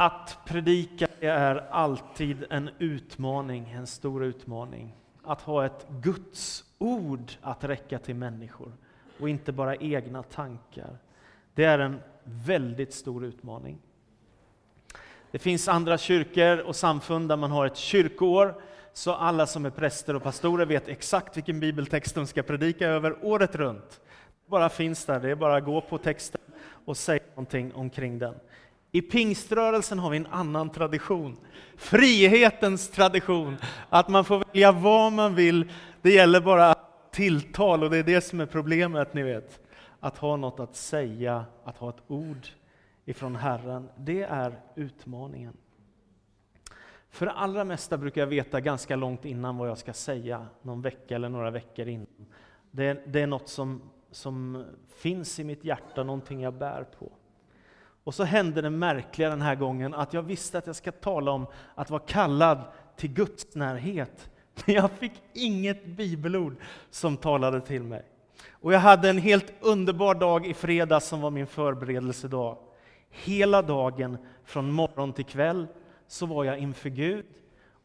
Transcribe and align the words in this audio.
Att 0.00 0.38
predika 0.44 1.06
är 1.20 1.66
alltid 1.70 2.44
en 2.50 2.70
utmaning, 2.78 3.70
en 3.70 3.86
stor 3.86 4.24
utmaning. 4.24 4.94
Att 5.24 5.40
ha 5.40 5.66
ett 5.66 5.86
Guds 5.88 6.64
ord 6.78 7.32
att 7.40 7.64
räcka 7.64 7.98
till 7.98 8.14
människor 8.14 8.72
och 9.20 9.28
inte 9.28 9.52
bara 9.52 9.76
egna 9.76 10.22
tankar. 10.22 10.98
Det 11.54 11.64
är 11.64 11.78
en 11.78 12.00
väldigt 12.24 12.94
stor 12.94 13.24
utmaning. 13.24 13.78
Det 15.30 15.38
finns 15.38 15.68
andra 15.68 15.98
kyrkor 15.98 16.58
och 16.58 16.76
samfund 16.76 17.28
där 17.28 17.36
man 17.36 17.50
har 17.50 17.66
ett 17.66 17.76
kyrkoår, 17.76 18.54
så 18.92 19.12
alla 19.12 19.46
som 19.46 19.66
är 19.66 19.70
präster 19.70 20.16
och 20.16 20.22
pastorer 20.22 20.66
vet 20.66 20.88
exakt 20.88 21.36
vilken 21.36 21.60
bibeltext 21.60 22.14
de 22.14 22.26
ska 22.26 22.42
predika 22.42 22.88
över 22.88 23.24
året 23.24 23.54
runt. 23.54 24.00
Det 24.44 24.50
bara 24.50 24.68
finns 24.68 25.04
där, 25.04 25.20
det 25.20 25.30
är 25.30 25.34
bara 25.34 25.56
att 25.56 25.64
gå 25.64 25.80
på 25.80 25.98
texten 25.98 26.40
och 26.84 26.96
säga 26.96 27.22
någonting 27.34 27.74
omkring 27.74 28.18
den. 28.18 28.34
I 28.92 29.02
pingströrelsen 29.02 29.98
har 29.98 30.10
vi 30.10 30.16
en 30.16 30.26
annan 30.26 30.70
tradition. 30.70 31.36
Frihetens 31.76 32.90
tradition. 32.90 33.56
Att 33.88 34.08
man 34.08 34.24
får 34.24 34.44
välja 34.44 34.72
vad 34.72 35.12
man 35.12 35.34
vill. 35.34 35.72
Det 36.02 36.10
gäller 36.10 36.40
bara 36.40 36.74
tilltal 37.12 37.82
och 37.84 37.90
det 37.90 37.96
är 37.96 38.02
det 38.02 38.20
som 38.20 38.40
är 38.40 38.46
problemet, 38.46 39.14
ni 39.14 39.22
vet. 39.22 39.60
Att 40.00 40.18
ha 40.18 40.36
något 40.36 40.60
att 40.60 40.76
säga, 40.76 41.44
att 41.64 41.76
ha 41.78 41.90
ett 41.90 42.02
ord 42.06 42.46
ifrån 43.04 43.36
Herren. 43.36 43.88
Det 43.96 44.22
är 44.22 44.60
utmaningen. 44.74 45.56
För 47.10 47.26
det 47.26 47.32
allra 47.32 47.64
mesta 47.64 47.98
brukar 47.98 48.20
jag 48.20 48.26
veta 48.26 48.60
ganska 48.60 48.96
långt 48.96 49.24
innan 49.24 49.56
vad 49.56 49.68
jag 49.68 49.78
ska 49.78 49.92
säga, 49.92 50.46
någon 50.62 50.82
vecka 50.82 51.14
eller 51.14 51.28
några 51.28 51.50
veckor 51.50 51.88
innan. 51.88 52.26
Det, 52.70 53.02
det 53.06 53.20
är 53.20 53.26
något 53.26 53.48
som, 53.48 53.82
som 54.10 54.64
finns 54.88 55.38
i 55.38 55.44
mitt 55.44 55.64
hjärta, 55.64 56.04
någonting 56.04 56.40
jag 56.40 56.54
bär 56.54 56.84
på. 56.98 57.12
Och 58.08 58.14
så 58.14 58.24
hände 58.24 58.62
det 58.62 58.70
märkliga 58.70 59.30
den 59.30 59.42
här 59.42 59.54
gången 59.54 59.94
att 59.94 60.14
jag 60.14 60.22
visste 60.22 60.58
att 60.58 60.66
jag 60.66 60.76
ska 60.76 60.92
tala 60.92 61.30
om 61.30 61.46
att 61.74 61.90
vara 61.90 62.02
kallad 62.06 62.58
till 62.96 63.12
Guds 63.12 63.54
närhet. 63.54 64.30
Men 64.66 64.74
jag 64.74 64.90
fick 64.90 65.12
inget 65.32 65.86
bibelord 65.86 66.56
som 66.90 67.16
talade 67.16 67.60
till 67.60 67.82
mig. 67.82 68.02
Och 68.50 68.72
jag 68.72 68.80
hade 68.80 69.10
en 69.10 69.18
helt 69.18 69.52
underbar 69.60 70.14
dag 70.14 70.46
i 70.46 70.54
fredags 70.54 71.06
som 71.06 71.20
var 71.20 71.30
min 71.30 71.46
förberedelsedag. 71.46 72.56
Hela 73.10 73.62
dagen, 73.62 74.18
från 74.44 74.72
morgon 74.72 75.12
till 75.12 75.24
kväll, 75.24 75.66
så 76.06 76.26
var 76.26 76.44
jag 76.44 76.58
inför 76.58 76.88
Gud 76.88 77.26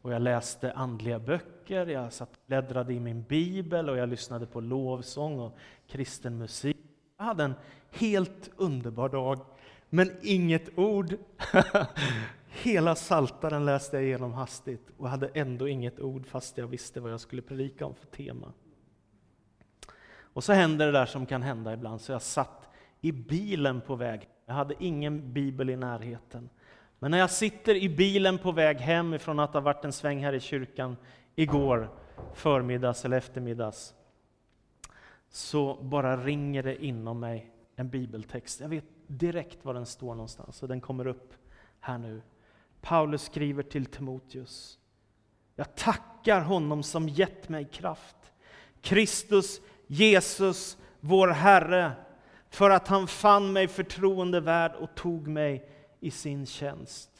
och 0.02 0.12
jag 0.12 0.22
läste 0.22 0.72
andliga 0.72 1.18
böcker, 1.18 1.86
jag 1.86 2.12
satt 2.12 2.30
och 2.30 2.42
bläddrade 2.46 2.94
i 2.94 3.00
min 3.00 3.22
bibel 3.22 3.90
och 3.90 3.96
jag 3.96 4.08
lyssnade 4.08 4.46
på 4.46 4.60
lovsång 4.60 5.40
och 5.40 5.56
kristen 5.88 6.38
musik. 6.38 6.76
Jag 7.18 7.24
hade 7.24 7.44
en 7.44 7.54
helt 7.90 8.50
underbar 8.56 9.08
dag 9.08 9.40
men 9.90 10.10
inget 10.22 10.78
ord. 10.78 11.14
Hela 12.62 12.94
saltaren 12.94 13.64
läste 13.64 13.96
jag 13.96 14.04
igenom 14.04 14.32
hastigt 14.32 14.90
och 14.96 15.08
hade 15.08 15.28
ändå 15.28 15.68
inget 15.68 16.00
ord 16.00 16.26
fast 16.26 16.58
jag 16.58 16.66
visste 16.66 17.00
vad 17.00 17.12
jag 17.12 17.20
skulle 17.20 17.42
predika 17.42 17.86
om 17.86 17.94
för 17.94 18.06
tema. 18.06 18.52
Och 20.16 20.44
så 20.44 20.52
hände 20.52 20.84
det 20.84 20.92
där 20.92 21.06
som 21.06 21.26
kan 21.26 21.42
hända 21.42 21.72
ibland, 21.72 22.00
så 22.00 22.12
jag 22.12 22.22
satt 22.22 22.68
i 23.00 23.12
bilen 23.12 23.80
på 23.80 23.96
väg. 23.96 24.28
Jag 24.46 24.54
hade 24.54 24.74
ingen 24.78 25.32
bibel 25.32 25.70
i 25.70 25.76
närheten. 25.76 26.50
Men 26.98 27.10
när 27.10 27.18
jag 27.18 27.30
sitter 27.30 27.74
i 27.74 27.88
bilen 27.88 28.38
på 28.38 28.52
väg 28.52 28.76
hem 28.76 29.14
ifrån 29.14 29.38
att 29.38 29.52
ha 29.52 29.60
varit 29.60 29.84
en 29.84 29.92
sväng 29.92 30.24
här 30.24 30.32
i 30.32 30.40
kyrkan 30.40 30.96
igår 31.34 31.90
förmiddags 32.34 33.04
eller 33.04 33.16
eftermiddags, 33.16 33.94
så 35.28 35.74
bara 35.82 36.16
ringer 36.16 36.62
det 36.62 36.84
inom 36.84 37.20
mig 37.20 37.50
en 37.76 37.88
bibeltext. 37.88 38.60
Jag 38.60 38.68
vet 38.68 38.84
direkt 39.06 39.64
var 39.64 39.74
den 39.74 39.86
står 39.86 40.14
någonstans 40.14 40.62
och 40.62 40.68
den 40.68 40.80
kommer 40.80 41.06
upp 41.06 41.34
här 41.80 41.98
nu. 41.98 42.22
Paulus 42.80 43.22
skriver 43.22 43.62
till 43.62 43.86
Timoteus. 43.86 44.78
Jag 45.56 45.74
tackar 45.74 46.40
honom 46.40 46.82
som 46.82 47.08
gett 47.08 47.48
mig 47.48 47.64
kraft. 47.64 48.16
Kristus 48.80 49.60
Jesus, 49.86 50.78
vår 51.00 51.28
Herre, 51.28 51.92
för 52.50 52.70
att 52.70 52.88
han 52.88 53.06
fann 53.06 53.52
mig 53.52 53.68
förtroendevärd 53.68 54.74
och 54.74 54.94
tog 54.94 55.28
mig 55.28 55.70
i 56.00 56.10
sin 56.10 56.46
tjänst. 56.46 57.10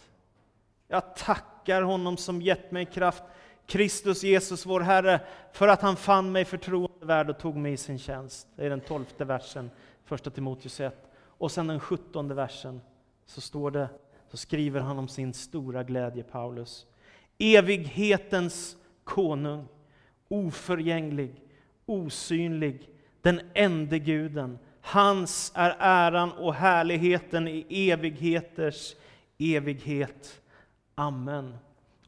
Jag 0.89 1.17
tackar 1.17 1.83
honom 1.83 2.17
som 2.17 2.43
gett 2.43 2.71
mig 2.71 2.87
kraft, 2.87 3.23
Kristus 3.67 4.23
Jesus, 4.23 4.67
vår 4.67 4.81
Herre, 4.81 5.21
för 5.53 5.69
att 5.69 5.83
han 5.83 5.97
fann 5.97 6.33
mig 6.33 6.45
förtroendevärd 6.45 7.31
och 7.31 7.39
tog 7.39 7.57
mig 7.57 7.73
i 7.73 7.77
sin 7.77 7.99
tjänst. 7.99 8.49
Det 8.57 8.67
är 8.67 8.71
den 8.71 8.81
tolfte 8.81 9.25
versen, 9.25 9.71
första 10.05 10.31
Timoteus 10.31 10.81
1. 10.81 11.14
Och 11.39 11.51
sen 11.51 11.67
den 11.67 11.81
sjuttonde 11.81 12.35
versen 12.35 12.81
så 13.27 13.41
står 13.41 13.71
det, 13.71 13.89
så 14.31 14.37
skriver 14.37 14.81
han 14.81 14.99
om 14.99 15.09
sin 15.09 15.35
stora 15.35 15.83
glädje, 15.83 16.23
Paulus. 16.23 16.87
Evighetens 17.39 18.77
konung, 19.05 19.69
oförgänglig, 20.29 21.43
osynlig, 21.87 22.89
den 23.23 23.41
ende 23.55 23.99
guden. 23.99 24.59
Hans 24.81 25.53
är 25.55 25.77
äran 25.79 26.33
och 26.33 26.55
härligheten 26.55 27.49
i 27.49 27.91
evigheters 27.91 28.97
evighet. 29.39 30.43
Amen. 30.95 31.57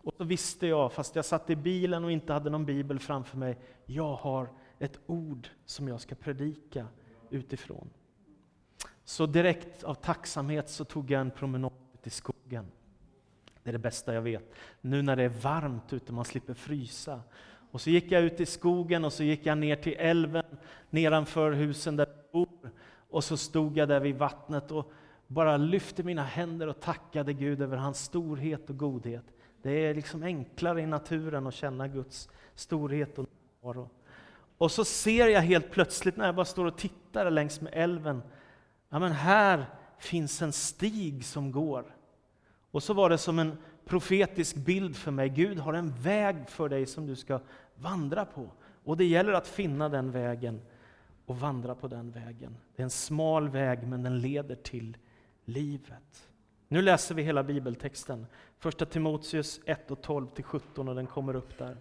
Och 0.03 0.15
så 0.17 0.25
visste 0.25 0.67
jag, 0.67 0.93
fast 0.93 1.17
jag 1.17 1.25
satt 1.25 1.51
i 1.51 1.57
bilen 1.57 2.05
och 2.05 2.13
inte 2.13 2.33
hade 2.33 2.51
någon 2.51 2.67
bibel 2.67 2.99
framför 2.99 3.39
mig, 3.39 3.59
jag 3.87 4.15
har 4.15 4.49
ett 4.79 4.99
ord 5.07 5.49
som 5.65 5.89
jag 5.89 6.01
ska 6.01 6.15
predika 6.15 6.87
utifrån. 7.31 7.91
Så 9.09 9.27
direkt 9.27 9.85
av 9.85 9.95
tacksamhet 9.95 10.69
så 10.69 10.85
tog 10.85 11.11
jag 11.11 11.21
en 11.21 11.31
promenad 11.31 11.73
ut 11.95 12.07
i 12.07 12.11
skogen. 12.11 12.67
Det 13.63 13.71
är 13.71 13.73
det 13.73 13.79
bästa 13.79 14.15
jag 14.15 14.23
vet. 14.23 14.55
Nu 14.81 15.03
när 15.03 15.17
det 15.17 15.23
är 15.23 15.29
varmt 15.29 15.93
ute, 15.93 16.13
man 16.13 16.25
slipper 16.25 16.55
frysa. 16.55 17.21
Och 17.71 17.81
så 17.81 17.91
gick 17.91 18.13
jag 18.13 18.23
ut 18.23 18.41
i 18.41 18.47
skogen 18.47 19.05
och 19.05 19.13
så 19.13 19.23
gick 19.23 19.47
jag 19.47 19.59
ner 19.59 19.77
till 19.77 19.95
älven 19.99 20.45
nedanför 20.91 21.53
husen 21.53 21.97
där 21.97 22.07
jag 22.07 22.33
bor. 22.33 22.71
Och 23.11 23.25
så 23.25 23.37
stod 23.37 23.77
jag 23.79 23.89
där 23.89 24.01
vid 24.01 24.17
vattnet 24.17 24.71
och 24.71 24.93
bara 25.27 25.57
lyfte 25.57 26.03
mina 26.03 26.25
händer 26.25 26.67
och 26.67 26.81
tackade 26.81 27.33
Gud 27.33 27.63
över 27.63 27.77
hans 27.77 28.05
storhet 28.05 28.71
och 28.71 28.77
godhet. 28.77 29.25
Det 29.63 29.71
är 29.71 29.95
liksom 29.95 30.23
enklare 30.23 30.81
i 30.81 30.87
naturen 30.87 31.47
att 31.47 31.55
känna 31.55 31.89
Guds 31.89 32.29
storhet 32.55 33.19
och 33.19 33.27
närvaro. 33.63 33.91
Och 34.59 34.71
så 34.71 34.85
ser 34.85 35.29
jag 35.29 35.41
helt 35.41 35.71
plötsligt 35.71 36.17
när 36.17 36.27
jag 36.27 36.35
bara 36.35 36.45
står 36.45 36.65
och 36.65 36.79
tittar 36.79 37.31
längs 37.31 37.61
med 37.61 37.73
älven 37.75 38.23
ja 38.97 39.01
men 39.01 39.13
här 39.13 39.67
finns 39.99 40.43
en 40.43 40.53
stig 40.53 41.25
som 41.25 41.53
går. 41.53 41.97
Och 42.71 42.83
så 42.83 42.95
var 42.95 43.11
det 43.11 43.19
som 43.19 43.39
en 43.39 43.59
profetisk 43.85 44.57
bild 44.57 44.97
för 44.97 45.11
mig. 45.11 45.29
Gud 45.29 45.59
har 45.59 45.75
en 45.75 45.91
väg 46.03 46.49
för 46.49 46.69
dig 46.69 46.87
som 46.87 47.07
du 47.07 47.17
ska 47.17 47.41
vandra 47.75 48.25
på. 48.25 48.51
Och 48.85 48.97
det 48.97 49.05
gäller 49.05 49.33
att 49.33 49.49
finna 49.49 49.89
den 49.89 50.11
vägen 50.11 50.61
och 51.27 51.41
vandra 51.41 51.75
på 51.75 51.89
den 51.89 52.11
vägen. 52.11 52.57
Det 52.77 52.83
är 52.83 52.85
en 52.85 52.91
smal 52.91 53.49
väg, 53.49 53.87
men 53.87 54.03
den 54.03 54.21
leder 54.21 54.57
till 54.57 54.97
livet. 55.45 56.29
Nu 56.69 56.83
läser 56.83 57.15
vi 57.15 57.23
hela 57.23 57.43
bibeltexten. 57.43 58.27
Första 58.59 58.87
Timoteus 58.87 59.61
1 59.65 59.91
och 59.91 60.03
12 60.03 60.27
till 60.27 60.45
17 60.45 60.89
och 60.89 60.95
den 60.95 61.07
kommer 61.07 61.37
upp 61.37 61.59
där. 61.59 61.77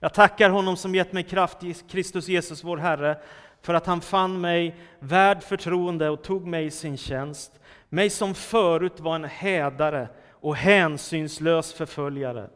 Jag 0.00 0.14
tackar 0.14 0.50
honom 0.50 0.76
som 0.76 0.94
gett 0.94 1.12
mig 1.12 1.22
kraft 1.22 1.58
Kristus 1.88 2.28
Jesus, 2.28 2.64
vår 2.64 2.76
Herre, 2.76 3.18
för 3.62 3.74
att 3.74 3.86
han 3.86 4.00
fann 4.00 4.40
mig 4.40 4.76
värd 4.98 5.42
förtroende 5.42 6.08
och 6.08 6.22
tog 6.22 6.46
mig 6.46 6.66
i 6.66 6.70
sin 6.70 6.96
tjänst, 6.96 7.60
mig 7.88 8.10
som 8.10 8.34
förut 8.34 9.00
var 9.00 9.14
en 9.14 9.24
hädare 9.24 10.08
och 10.30 10.56
hänsynslös 10.56 11.72
förföljare. 11.72 12.48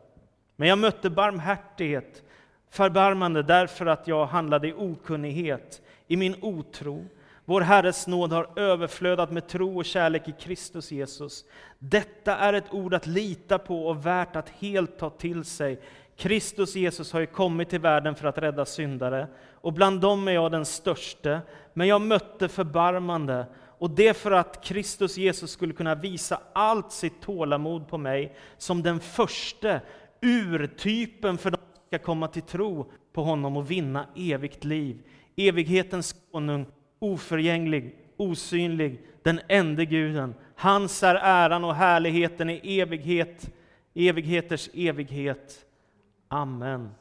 Men 0.56 0.68
jag 0.68 0.78
mötte 0.78 1.10
barmhärtighet, 1.10 2.22
förbarmande 2.70 3.42
därför 3.42 3.86
att 3.86 4.08
jag 4.08 4.26
handlade 4.26 4.68
i 4.68 4.72
okunnighet, 4.72 5.82
i 6.06 6.16
min 6.16 6.34
otro. 6.42 7.06
Vår 7.44 7.60
Herres 7.60 8.06
nåd 8.06 8.32
har 8.32 8.48
överflödat 8.56 9.30
med 9.30 9.48
tro 9.48 9.78
och 9.78 9.84
kärlek 9.84 10.28
i 10.28 10.32
Kristus 10.32 10.92
Jesus. 10.92 11.44
Detta 11.78 12.36
är 12.36 12.52
ett 12.52 12.72
ord 12.74 12.94
att 12.94 13.06
lita 13.06 13.58
på 13.58 13.86
och 13.86 14.06
värt 14.06 14.36
att 14.36 14.48
helt 14.48 14.98
ta 14.98 15.10
till 15.10 15.44
sig. 15.44 15.80
Kristus 16.18 16.76
Jesus 16.76 17.12
har 17.12 17.20
ju 17.20 17.26
kommit 17.26 17.68
till 17.68 17.80
världen 17.80 18.14
för 18.14 18.28
att 18.28 18.38
rädda 18.38 18.64
syndare, 18.64 19.28
och 19.54 19.72
bland 19.72 20.00
dem 20.00 20.28
är 20.28 20.32
jag 20.32 20.52
den 20.52 20.64
störste, 20.64 21.40
men 21.74 21.88
jag 21.88 22.00
mötte 22.00 22.48
förbarmande, 22.48 23.46
och 23.78 23.90
det 23.90 24.16
för 24.16 24.30
att 24.30 24.64
Kristus 24.64 25.18
Jesus 25.18 25.50
skulle 25.50 25.72
kunna 25.72 25.94
visa 25.94 26.40
allt 26.52 26.92
sitt 26.92 27.20
tålamod 27.20 27.88
på 27.88 27.98
mig, 27.98 28.36
som 28.56 28.82
den 28.82 29.00
första 29.00 29.80
urtypen 30.22 31.38
för 31.38 31.50
de 31.50 31.56
som 31.56 31.86
ska 31.86 31.98
komma 31.98 32.28
till 32.28 32.42
tro 32.42 32.92
på 33.12 33.22
honom 33.22 33.56
och 33.56 33.70
vinna 33.70 34.06
evigt 34.16 34.64
liv. 34.64 35.02
Evighetens 35.36 36.14
konung, 36.32 36.66
oförgänglig, 36.98 37.96
osynlig, 38.16 39.06
den 39.22 39.40
enda 39.48 39.84
guden. 39.84 40.34
Hans 40.56 41.02
är 41.02 41.14
äran 41.14 41.64
och 41.64 41.74
härligheten 41.74 42.50
i 42.50 42.80
evighet, 42.80 43.50
evigheters 43.94 44.70
evighet. 44.74 45.64
Amen. 46.28 46.94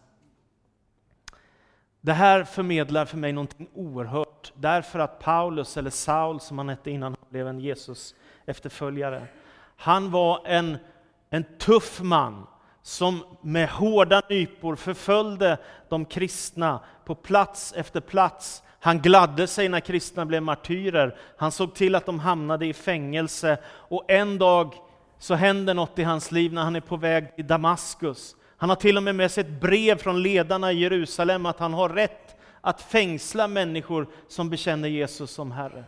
Det 2.02 2.14
här 2.14 2.44
förmedlar 2.44 3.06
för 3.06 3.18
mig 3.18 3.34
någonting 3.34 3.70
oerhört, 3.74 4.54
därför 4.56 5.00
att 5.00 5.20
Paulus, 5.20 5.78
eller 5.78 5.90
Saul 5.90 6.40
som 6.40 6.58
han 6.58 6.70
hette 6.70 6.92
innan 6.92 7.16
han 7.20 7.30
blev 7.30 7.48
en 7.48 7.60
Jesus 7.60 8.16
efterföljare, 8.46 9.28
Han 9.76 10.12
var 10.12 10.42
en, 10.46 10.78
en 11.30 11.44
tuff 11.58 12.02
man 12.02 12.48
som 12.82 13.24
med 13.42 13.70
hårda 13.70 14.22
nypor 14.30 14.76
förföljde 14.76 15.58
de 15.90 16.06
kristna 16.06 16.80
på 17.06 17.16
plats 17.16 17.74
efter 17.78 18.00
plats. 18.00 18.64
Han 18.80 19.00
gladde 19.02 19.48
sig 19.48 19.70
när 19.70 19.80
kristna 19.80 20.26
blev 20.26 20.44
martyrer. 20.44 21.18
Han 21.38 21.52
såg 21.52 21.76
till 21.76 21.96
att 21.96 22.06
de 22.06 22.20
hamnade 22.20 22.66
i 22.66 22.74
fängelse. 22.74 23.58
Och 23.66 24.06
en 24.08 24.38
dag 24.38 24.74
så 25.20 25.36
händer 25.36 25.74
något 25.74 26.00
i 26.00 26.04
hans 26.04 26.32
liv 26.32 26.54
när 26.54 26.64
han 26.64 26.76
är 26.76 26.82
på 26.82 26.98
väg 26.98 27.36
till 27.36 27.48
Damaskus. 27.48 28.36
Han 28.58 28.70
har 28.70 28.76
till 28.76 28.98
och 28.98 29.04
med 29.04 29.16
med 29.16 29.32
sig 29.32 29.42
ett 29.42 29.62
brev 29.62 29.98
från 29.98 30.22
ledarna 30.24 30.72
i 30.72 30.80
Jerusalem 30.80 31.46
att 31.46 31.60
han 31.60 31.74
har 31.74 31.90
rätt 31.90 32.36
att 32.62 32.82
fängsla 32.82 33.48
människor 33.48 34.08
som 34.28 34.50
bekänner 34.50 34.90
Jesus 34.90 35.32
som 35.32 35.52
Herre. 35.52 35.84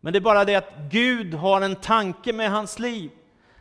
Men 0.00 0.12
det 0.12 0.18
är 0.18 0.20
bara 0.20 0.44
det 0.44 0.54
att 0.54 0.72
Gud 0.90 1.34
har 1.34 1.60
en 1.60 1.76
tanke 1.76 2.32
med 2.32 2.50
hans 2.50 2.78
liv. 2.78 3.10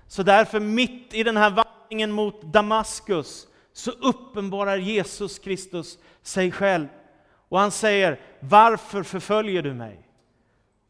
Så 0.07 0.23
därför 0.23 0.59
mitt 0.59 1.13
i 1.13 1.23
den 1.23 1.37
här 1.37 1.49
vandringen 1.49 2.11
mot 2.11 2.41
Damaskus 2.41 3.47
så 3.73 3.91
uppenbarar 3.91 4.77
Jesus 4.77 5.39
Kristus 5.39 5.97
sig 6.21 6.51
själv. 6.51 6.87
Och 7.49 7.59
han 7.59 7.71
säger, 7.71 8.19
varför 8.39 9.03
förföljer 9.03 9.61
du 9.61 9.73
mig? 9.73 9.99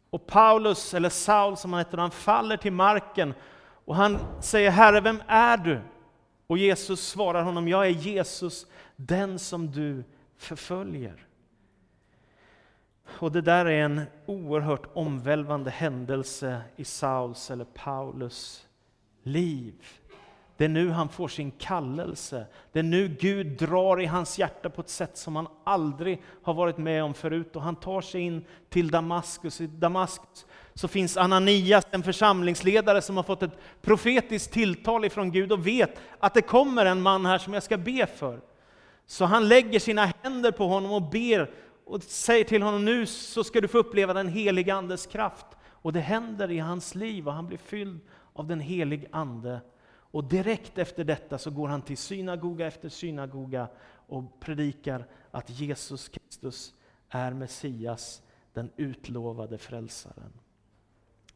Och 0.09 0.27
Paulus, 0.27 0.93
eller 0.93 1.09
Saul 1.09 1.57
som 1.57 1.73
han 1.73 1.79
heter, 1.79 1.97
han 1.97 2.11
faller 2.11 2.57
till 2.57 2.73
marken 2.73 3.33
och 3.85 3.95
han 3.95 4.19
säger, 4.41 4.71
Herre, 4.71 5.01
vem 5.01 5.23
är 5.27 5.57
du? 5.57 5.81
Och 6.47 6.57
Jesus 6.57 7.07
svarar 7.07 7.43
honom, 7.43 7.67
jag 7.67 7.85
är 7.85 7.89
Jesus, 7.89 8.67
den 8.95 9.39
som 9.39 9.71
du 9.71 10.03
förföljer. 10.37 11.27
Och 13.19 13.31
det 13.31 13.41
där 13.41 13.65
är 13.65 13.85
en 13.85 14.01
oerhört 14.25 14.87
omvälvande 14.93 15.71
händelse 15.71 16.61
i 16.75 16.85
Sauls 16.85 17.51
eller 17.51 17.65
Paulus 17.65 18.67
liv. 19.23 19.73
Det 20.57 20.65
är 20.65 20.69
nu 20.69 20.89
han 20.89 21.09
får 21.09 21.27
sin 21.27 21.51
kallelse. 21.51 22.45
Det 22.71 22.79
är 22.79 22.83
nu 22.83 23.07
Gud 23.07 23.47
drar 23.47 24.01
i 24.01 24.05
hans 24.05 24.39
hjärta 24.39 24.69
på 24.69 24.81
ett 24.81 24.89
sätt 24.89 25.17
som 25.17 25.35
han 25.35 25.47
aldrig 25.63 26.21
har 26.43 26.53
varit 26.53 26.77
med 26.77 27.03
om 27.03 27.13
förut. 27.13 27.55
Och 27.55 27.61
han 27.61 27.75
tar 27.75 28.01
sig 28.01 28.21
in 28.21 28.45
till 28.69 28.91
Damaskus. 28.91 29.61
I 29.61 29.67
Damaskus 29.67 30.45
så 30.73 30.87
finns 30.87 31.17
Ananias, 31.17 31.85
en 31.91 32.03
församlingsledare 32.03 33.01
som 33.01 33.17
har 33.17 33.23
fått 33.23 33.43
ett 33.43 33.57
profetiskt 33.81 34.53
tilltal 34.53 35.05
ifrån 35.05 35.31
Gud 35.31 35.51
och 35.51 35.67
vet 35.67 35.99
att 36.19 36.33
det 36.33 36.41
kommer 36.41 36.85
en 36.85 37.01
man 37.01 37.25
här 37.25 37.37
som 37.37 37.53
jag 37.53 37.63
ska 37.63 37.77
be 37.77 38.07
för. 38.07 38.41
Så 39.05 39.25
han 39.25 39.47
lägger 39.47 39.79
sina 39.79 40.13
händer 40.23 40.51
på 40.51 40.67
honom 40.67 40.91
och 40.91 41.01
ber 41.01 41.51
och 41.85 42.03
säger 42.03 42.43
till 42.43 42.61
honom 42.61 42.85
nu 42.85 43.05
så 43.05 43.43
ska 43.43 43.61
du 43.61 43.67
få 43.67 43.77
uppleva 43.77 44.13
den 44.13 44.27
helige 44.27 44.73
Andes 44.73 45.05
kraft. 45.05 45.45
Och 45.65 45.93
det 45.93 45.99
händer 45.99 46.51
i 46.51 46.59
hans 46.59 46.95
liv 46.95 47.27
och 47.27 47.33
han 47.33 47.47
blir 47.47 47.57
fylld 47.57 47.99
av 48.33 48.47
den 48.47 48.59
helige 48.59 49.07
Ande. 49.11 49.61
Och 49.85 50.23
direkt 50.23 50.77
efter 50.77 51.03
detta 51.03 51.37
så 51.37 51.51
går 51.51 51.67
han 51.67 51.81
till 51.81 51.97
synagoga 51.97 52.67
efter 52.67 52.89
synagoga 52.89 53.67
och 54.07 54.39
predikar 54.39 55.05
att 55.31 55.49
Jesus 55.49 56.09
Kristus 56.09 56.73
är 57.09 57.31
Messias, 57.31 58.21
den 58.53 58.71
utlovade 58.75 59.57
frälsaren. 59.57 60.42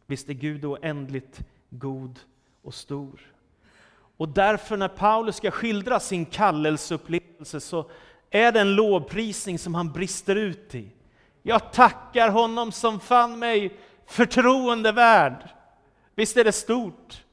Visst 0.07 0.29
är 0.29 0.33
Gud 0.33 0.65
oändligt 0.65 1.39
god 1.69 2.19
och 2.61 2.73
stor. 2.73 3.19
Och 4.17 4.29
därför 4.29 4.77
när 4.77 4.87
Paulus 4.87 5.35
ska 5.35 5.51
skildra 5.51 5.99
sin 5.99 6.25
kallelseupplevelse 6.25 7.59
så 7.59 7.89
är 8.29 8.51
det 8.51 8.59
en 8.59 8.75
lovprisning 8.75 9.59
som 9.59 9.75
han 9.75 9.91
brister 9.91 10.35
ut 10.35 10.75
i. 10.75 10.91
Jag 11.41 11.73
tackar 11.73 12.29
honom 12.29 12.71
som 12.71 12.99
fann 12.99 13.39
mig 13.39 13.77
förtroendevärd. 14.05 15.49
Visst 16.15 16.37
är 16.37 16.43
det 16.43 16.51
stort? 16.51 17.23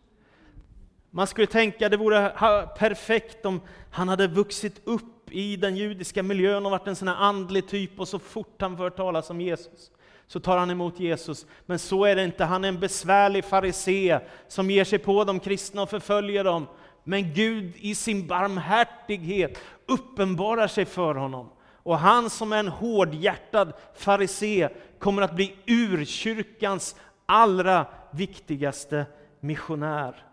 Man 1.11 1.27
skulle 1.27 1.47
tänka 1.47 1.89
det 1.89 1.97
vore 1.97 2.31
perfekt 2.79 3.47
om 3.47 3.61
han 3.91 4.09
hade 4.09 4.27
vuxit 4.27 4.81
upp 4.85 5.31
i 5.31 5.57
den 5.57 5.77
judiska 5.77 6.23
miljön 6.23 6.67
och 6.67 6.71
varit 6.71 6.87
en 6.87 6.97
sån 6.97 7.09
här 7.09 7.17
andlig 7.17 7.69
typ 7.69 8.01
och 8.01 8.09
så 8.09 8.19
fort 8.19 8.61
han 8.61 8.77
får 8.77 8.91
talas 8.91 9.31
om 9.31 9.41
Jesus 9.41 9.91
så 10.27 10.41
tar 10.41 10.59
han 10.59 10.71
emot 10.71 11.01
Jesus. 11.01 11.47
Men 11.67 11.79
så 11.79 12.05
är 12.05 12.17
det 12.17 12.25
inte, 12.25 12.45
han 12.45 12.65
är 12.65 12.69
en 12.69 12.81
besvärlig 12.81 13.45
farisé 13.45 14.21
som 14.49 14.71
ger 14.71 14.85
sig 14.85 14.99
på 14.99 15.25
de 15.25 15.41
kristna 15.41 15.83
och 15.83 15.91
förföljer 15.91 16.45
dem. 16.45 16.67
Men 17.05 17.33
Gud 17.35 17.73
i 17.77 17.95
sin 17.95 18.27
barmhärtighet 18.27 19.59
uppenbarar 19.87 20.67
sig 20.67 20.85
för 20.85 21.15
honom. 21.15 21.51
Och 21.83 21.99
han 21.99 22.31
som 22.31 22.53
är 22.53 22.59
en 22.59 22.69
hårdhjärtad 22.69 23.73
farisé 23.95 24.69
kommer 24.99 25.23
att 25.23 25.35
bli 25.35 25.57
urkyrkans 25.67 26.97
allra 27.27 27.87
viktigaste 28.11 29.07
missionär. 29.41 30.25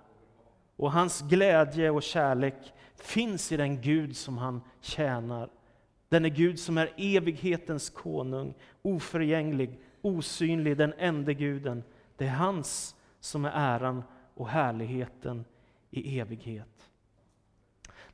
Och 0.78 0.92
hans 0.92 1.22
glädje 1.22 1.90
och 1.90 2.04
kärlek 2.04 2.74
finns 2.96 3.52
i 3.52 3.58
den 3.58 3.82
Gud 3.82 4.18
som 4.18 4.38
han 4.38 4.62
tjänar. 4.82 5.50
Den 6.12 6.25
är 6.25 6.30
Gud 6.30 6.60
som 6.60 6.78
är 6.78 6.94
evighetens 6.98 7.90
konung, 7.90 8.54
oförgänglig, 8.81 9.80
osynlig, 10.02 10.78
den 10.78 10.94
enda 10.98 11.34
guden. 11.34 11.84
Det 12.18 12.25
är 12.25 12.31
hans 12.31 12.96
som 13.19 13.46
är 13.46 13.52
äran 13.54 14.04
och 14.34 14.50
härligheten 14.50 15.46
i 15.90 16.19
evighet. 16.19 16.90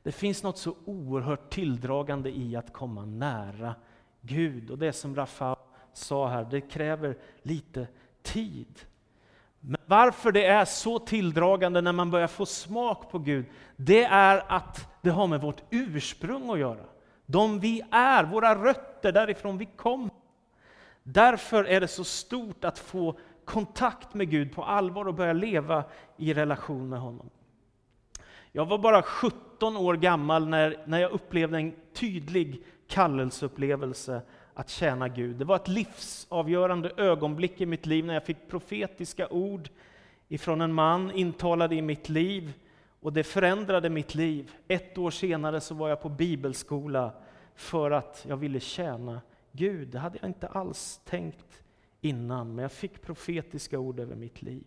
Det 0.02 0.12
finns 0.12 0.42
något 0.42 0.58
så 0.58 0.74
oerhört 0.84 1.50
tilldragande 1.50 2.38
i 2.38 2.56
att 2.56 2.72
komma 2.72 3.04
nära 3.04 3.74
Gud. 4.20 4.70
Och 4.70 4.78
det 4.78 4.92
som 4.92 5.16
Rafa 5.16 5.56
sa 5.92 6.28
här, 6.28 6.46
det 6.50 6.60
kräver 6.60 7.16
lite 7.42 7.86
tid. 8.22 8.80
Men 9.60 9.80
varför 9.86 10.32
det 10.32 10.44
är 10.44 10.64
så 10.64 10.98
tilldragande 10.98 11.80
när 11.80 11.92
man 11.92 12.10
börjar 12.10 12.28
få 12.28 12.46
smak 12.46 13.10
på 13.10 13.18
Gud, 13.18 13.46
det 13.76 14.04
är 14.04 14.52
att 14.52 15.02
det 15.02 15.10
har 15.10 15.26
med 15.26 15.40
vårt 15.40 15.62
ursprung 15.70 16.50
att 16.50 16.58
göra. 16.58 16.84
De 17.30 17.60
vi 17.60 17.82
är, 17.90 18.24
våra 18.24 18.64
rötter, 18.64 19.12
därifrån 19.12 19.58
vi 19.58 19.66
kommer. 19.66 20.10
Därför 21.02 21.64
är 21.64 21.80
det 21.80 21.88
så 21.88 22.04
stort 22.04 22.64
att 22.64 22.78
få 22.78 23.18
kontakt 23.44 24.14
med 24.14 24.30
Gud 24.30 24.54
på 24.54 24.64
allvar 24.64 25.08
och 25.08 25.14
börja 25.14 25.32
leva 25.32 25.84
i 26.16 26.34
relation 26.34 26.88
med 26.88 27.00
honom. 27.00 27.30
Jag 28.52 28.66
var 28.66 28.78
bara 28.78 29.02
17 29.02 29.76
år 29.76 29.94
gammal 29.94 30.48
när, 30.48 30.76
när 30.84 30.98
jag 30.98 31.10
upplevde 31.10 31.56
en 31.56 31.72
tydlig 31.94 32.62
kallelseupplevelse 32.86 34.22
att 34.54 34.70
tjäna 34.70 35.08
Gud. 35.08 35.36
Det 35.36 35.44
var 35.44 35.56
ett 35.56 35.68
livsavgörande 35.68 36.92
ögonblick 36.96 37.60
i 37.60 37.66
mitt 37.66 37.86
liv 37.86 38.04
när 38.04 38.14
jag 38.14 38.24
fick 38.24 38.48
profetiska 38.48 39.28
ord 39.28 39.68
ifrån 40.28 40.60
en 40.60 40.72
man 40.72 41.10
intalade 41.10 41.74
i 41.74 41.82
mitt 41.82 42.08
liv 42.08 42.52
och 43.00 43.12
det 43.12 43.24
förändrade 43.24 43.90
mitt 43.90 44.14
liv. 44.14 44.50
Ett 44.68 44.98
år 44.98 45.10
senare 45.10 45.60
så 45.60 45.74
var 45.74 45.88
jag 45.88 46.02
på 46.02 46.08
bibelskola 46.08 47.12
för 47.58 47.90
att 47.90 48.24
jag 48.28 48.36
ville 48.36 48.60
tjäna 48.60 49.20
Gud. 49.52 49.88
Det 49.88 49.98
hade 49.98 50.18
jag 50.20 50.30
inte 50.30 50.48
alls 50.48 51.00
tänkt 51.04 51.62
innan, 52.00 52.54
men 52.54 52.62
jag 52.62 52.72
fick 52.72 53.02
profetiska 53.02 53.78
ord 53.78 54.00
över 54.00 54.16
mitt 54.16 54.42
liv. 54.42 54.66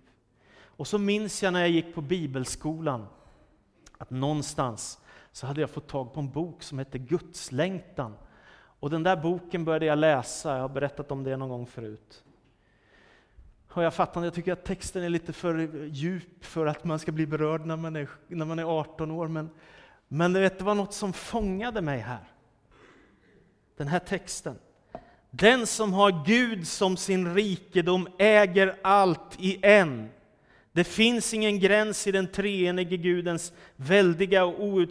Och 0.63 0.87
så 0.87 0.97
minns 0.97 1.43
jag 1.43 1.53
när 1.53 1.59
jag 1.59 1.69
gick 1.69 1.95
på 1.95 2.01
bibelskolan 2.01 3.07
att 3.97 4.09
någonstans 4.09 4.99
så 5.31 5.47
hade 5.47 5.61
jag 5.61 5.69
fått 5.69 5.87
tag 5.87 6.13
på 6.13 6.19
en 6.19 6.31
bok 6.31 6.63
som 6.63 6.79
hette 6.79 6.97
Gudslängtan. 6.97 8.15
Och 8.79 8.89
den 8.89 9.03
där 9.03 9.15
boken 9.15 9.65
började 9.65 9.85
jag 9.85 9.99
läsa, 9.99 10.53
jag 10.53 10.61
har 10.61 10.69
berättat 10.69 11.11
om 11.11 11.23
det 11.23 11.37
någon 11.37 11.49
gång 11.49 11.67
förut. 11.67 12.23
Och 13.67 13.83
jag 13.83 13.93
fattar, 13.93 14.23
jag 14.23 14.33
tycker 14.33 14.53
att 14.53 14.65
texten 14.65 15.03
är 15.03 15.09
lite 15.09 15.33
för 15.33 15.85
djup 15.85 16.45
för 16.45 16.65
att 16.65 16.83
man 16.83 16.99
ska 16.99 17.11
bli 17.11 17.27
berörd 17.27 17.65
när 17.65 17.75
man 17.75 17.95
är, 17.95 18.09
när 18.27 18.45
man 18.45 18.59
är 18.59 18.79
18 18.79 19.11
år. 19.11 19.27
Men, 19.27 19.49
men 20.07 20.33
vet, 20.33 20.57
det 20.57 20.63
var 20.63 20.75
något 20.75 20.93
som 20.93 21.13
fångade 21.13 21.81
mig 21.81 21.99
här. 21.99 22.31
Den 23.81 23.87
här 23.87 23.99
texten. 23.99 24.55
Den 25.29 25.67
som 25.67 25.93
har 25.93 26.25
Gud 26.25 26.67
som 26.67 26.97
sin 26.97 27.35
rikedom 27.35 28.07
äger 28.17 28.75
allt 28.81 29.39
i 29.39 29.59
en. 29.61 30.09
Det 30.71 30.83
finns 30.83 31.33
ingen 31.33 31.59
gräns 31.59 32.07
i 32.07 32.11
den 32.11 32.27
treenige 32.27 32.97
Gudens 32.97 33.53
väldiga 33.75 34.45
och 34.45 34.85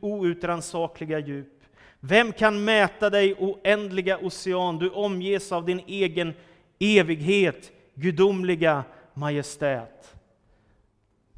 outrannsakliga 0.00 1.18
djup. 1.18 1.62
Vem 2.00 2.32
kan 2.32 2.64
mäta 2.64 3.10
dig, 3.10 3.34
oändliga 3.34 4.18
ocean? 4.18 4.78
Du 4.78 4.90
omges 4.90 5.52
av 5.52 5.64
din 5.64 5.80
egen 5.86 6.34
evighet, 6.78 7.72
gudomliga 7.94 8.84
majestät. 9.12 10.14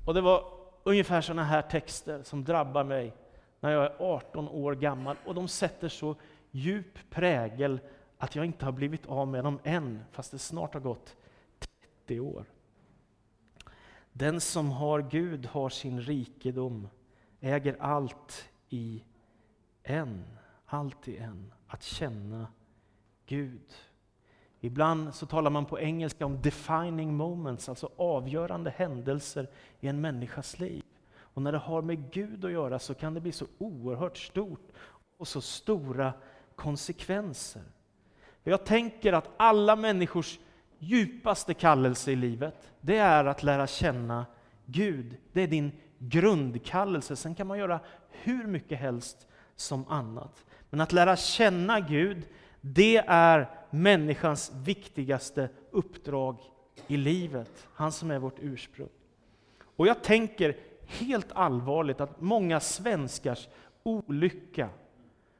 Och 0.04 0.14
det 0.14 0.20
var 0.20 0.44
ungefär 0.84 1.20
sådana 1.20 1.44
här 1.44 1.62
texter 1.62 2.22
som 2.22 2.44
drabbar 2.44 2.84
mig 2.84 3.12
när 3.60 3.72
jag 3.72 3.84
är 3.84 3.92
18 3.98 4.48
år 4.48 4.74
gammal 4.74 5.16
och 5.24 5.34
de 5.34 5.48
sätter 5.48 5.88
så 5.88 6.16
djup 6.56 7.10
prägel 7.10 7.80
att 8.18 8.36
jag 8.36 8.44
inte 8.44 8.64
har 8.64 8.72
blivit 8.72 9.06
av 9.06 9.28
med 9.28 9.44
dem 9.44 9.58
än, 9.64 10.04
fast 10.12 10.30
det 10.30 10.38
snart 10.38 10.74
har 10.74 10.80
gått 10.80 11.16
30 12.06 12.20
år. 12.20 12.44
Den 14.12 14.40
som 14.40 14.70
har 14.70 15.02
Gud 15.02 15.46
har 15.46 15.68
sin 15.68 16.00
rikedom, 16.00 16.88
äger 17.40 17.76
allt 17.80 18.48
i 18.68 19.04
en, 19.82 20.24
allt 20.66 21.08
i 21.08 21.16
en, 21.16 21.52
att 21.66 21.82
känna 21.82 22.46
Gud. 23.26 23.74
Ibland 24.60 25.14
så 25.14 25.26
talar 25.26 25.50
man 25.50 25.66
på 25.66 25.80
engelska 25.80 26.26
om 26.26 26.42
defining 26.42 27.14
moments, 27.14 27.68
alltså 27.68 27.90
avgörande 27.96 28.70
händelser 28.70 29.48
i 29.80 29.88
en 29.88 30.00
människas 30.00 30.58
liv. 30.58 30.82
Och 31.16 31.42
när 31.42 31.52
det 31.52 31.58
har 31.58 31.82
med 31.82 32.10
Gud 32.10 32.44
att 32.44 32.52
göra 32.52 32.78
så 32.78 32.94
kan 32.94 33.14
det 33.14 33.20
bli 33.20 33.32
så 33.32 33.46
oerhört 33.58 34.18
stort 34.18 34.68
och 35.16 35.28
så 35.28 35.40
stora 35.40 36.12
konsekvenser. 36.56 37.62
Jag 38.42 38.64
tänker 38.64 39.12
att 39.12 39.30
alla 39.36 39.76
människors 39.76 40.38
djupaste 40.78 41.54
kallelse 41.54 42.12
i 42.12 42.16
livet, 42.16 42.72
det 42.80 42.96
är 42.96 43.24
att 43.24 43.42
lära 43.42 43.66
känna 43.66 44.26
Gud. 44.66 45.16
Det 45.32 45.40
är 45.40 45.46
din 45.46 45.72
grundkallelse. 45.98 47.16
Sen 47.16 47.34
kan 47.34 47.46
man 47.46 47.58
göra 47.58 47.80
hur 48.10 48.46
mycket 48.46 48.78
helst 48.78 49.26
som 49.56 49.88
annat. 49.88 50.44
Men 50.70 50.80
att 50.80 50.92
lära 50.92 51.16
känna 51.16 51.80
Gud, 51.80 52.26
det 52.60 52.96
är 53.06 53.50
människans 53.70 54.52
viktigaste 54.54 55.48
uppdrag 55.70 56.38
i 56.86 56.96
livet. 56.96 57.66
Han 57.74 57.92
som 57.92 58.10
är 58.10 58.18
vårt 58.18 58.38
ursprung. 58.40 58.88
Och 59.76 59.86
jag 59.86 60.02
tänker 60.02 60.56
helt 60.86 61.32
allvarligt 61.32 62.00
att 62.00 62.20
många 62.20 62.60
svenskars 62.60 63.48
olycka, 63.82 64.68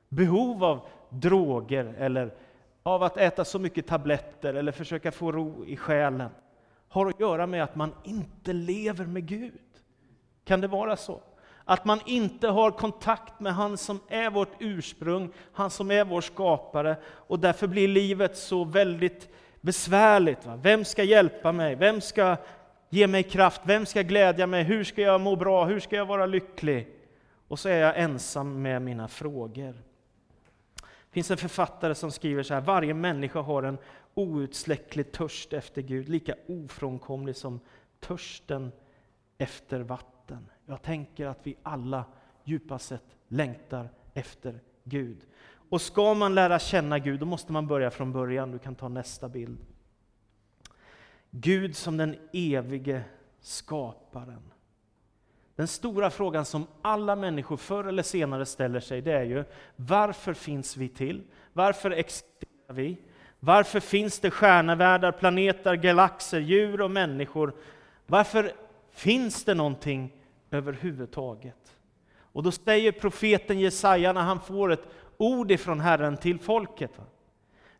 behov 0.08 0.64
av 0.64 0.88
droger 1.20 1.94
eller 1.98 2.34
av 2.82 3.02
att 3.02 3.16
äta 3.16 3.44
så 3.44 3.58
mycket 3.58 3.86
tabletter 3.86 4.54
eller 4.54 4.72
försöka 4.72 5.12
få 5.12 5.32
ro 5.32 5.64
i 5.66 5.76
själen, 5.76 6.30
har 6.88 7.06
att 7.06 7.20
göra 7.20 7.46
med 7.46 7.62
att 7.62 7.76
man 7.76 7.94
inte 8.04 8.52
lever 8.52 9.06
med 9.06 9.26
Gud. 9.26 9.60
Kan 10.44 10.60
det 10.60 10.66
vara 10.66 10.96
så? 10.96 11.20
Att 11.64 11.84
man 11.84 12.00
inte 12.06 12.48
har 12.48 12.70
kontakt 12.70 13.40
med 13.40 13.54
han 13.54 13.76
som 13.76 14.00
är 14.08 14.30
vårt 14.30 14.52
ursprung, 14.58 15.32
han 15.52 15.70
som 15.70 15.90
är 15.90 16.04
vår 16.04 16.20
skapare, 16.20 16.96
och 17.04 17.38
därför 17.38 17.66
blir 17.66 17.88
livet 17.88 18.36
så 18.36 18.64
väldigt 18.64 19.28
besvärligt. 19.60 20.46
Va? 20.46 20.56
Vem 20.62 20.84
ska 20.84 21.02
hjälpa 21.02 21.52
mig? 21.52 21.74
Vem 21.74 22.00
ska 22.00 22.36
ge 22.88 23.06
mig 23.06 23.22
kraft? 23.22 23.60
Vem 23.64 23.86
ska 23.86 24.02
glädja 24.02 24.46
mig? 24.46 24.62
Hur 24.62 24.84
ska 24.84 25.02
jag 25.02 25.20
må 25.20 25.36
bra? 25.36 25.64
Hur 25.64 25.80
ska 25.80 25.96
jag 25.96 26.06
vara 26.06 26.26
lycklig? 26.26 26.88
Och 27.48 27.58
så 27.58 27.68
är 27.68 27.78
jag 27.78 27.98
ensam 27.98 28.62
med 28.62 28.82
mina 28.82 29.08
frågor. 29.08 29.74
Finns 31.16 31.30
en 31.30 31.36
författare 31.36 31.94
som 31.94 32.12
skriver 32.12 32.42
så 32.42 32.54
här, 32.54 32.60
varje 32.60 32.94
människa 32.94 33.40
har 33.40 33.62
en 33.62 33.78
outsläcklig 34.14 35.12
törst 35.12 35.52
efter 35.52 35.82
Gud, 35.82 36.08
lika 36.08 36.34
ofrånkomlig 36.48 37.36
som 37.36 37.60
törsten 38.00 38.72
efter 39.38 39.80
vatten. 39.80 40.48
Jag 40.66 40.82
tänker 40.82 41.26
att 41.26 41.38
vi 41.42 41.56
alla 41.62 42.04
djupast 42.44 42.86
sett 42.86 43.16
längtar 43.28 43.88
efter 44.14 44.60
Gud. 44.84 45.26
Och 45.68 45.80
ska 45.80 46.14
man 46.14 46.34
lära 46.34 46.58
känna 46.58 46.98
Gud, 46.98 47.20
då 47.20 47.26
måste 47.26 47.52
man 47.52 47.66
börja 47.66 47.90
från 47.90 48.12
början. 48.12 48.50
Du 48.50 48.58
kan 48.58 48.74
ta 48.74 48.88
nästa 48.88 49.28
bild. 49.28 49.58
Gud 51.30 51.76
som 51.76 51.96
den 51.96 52.16
evige 52.32 53.02
skaparen. 53.40 54.52
Den 55.56 55.68
stora 55.68 56.10
frågan 56.10 56.44
som 56.44 56.66
alla 56.82 57.16
människor 57.16 57.56
förr 57.56 57.84
eller 57.84 58.02
senare 58.02 58.46
ställer 58.46 58.80
sig, 58.80 59.00
det 59.00 59.12
är 59.12 59.24
ju 59.24 59.44
varför 59.76 60.34
finns 60.34 60.76
vi 60.76 60.88
till? 60.88 61.22
Varför 61.52 61.90
existerar 61.90 62.74
vi? 62.74 62.96
Varför 63.40 63.80
finns 63.80 64.20
det 64.20 64.30
stjärnevärldar, 64.30 65.12
planeter, 65.12 65.74
galaxer, 65.74 66.40
djur 66.40 66.80
och 66.80 66.90
människor? 66.90 67.52
Varför 68.06 68.52
finns 68.92 69.44
det 69.44 69.54
någonting 69.54 70.12
överhuvudtaget? 70.50 71.76
Och 72.18 72.42
då 72.42 72.52
säger 72.52 72.92
profeten 72.92 73.60
Jesaja 73.60 74.12
när 74.12 74.22
han 74.22 74.40
får 74.40 74.72
ett 74.72 74.88
ord 75.16 75.50
ifrån 75.50 75.80
Herren 75.80 76.16
till 76.16 76.38
folket. 76.38 77.00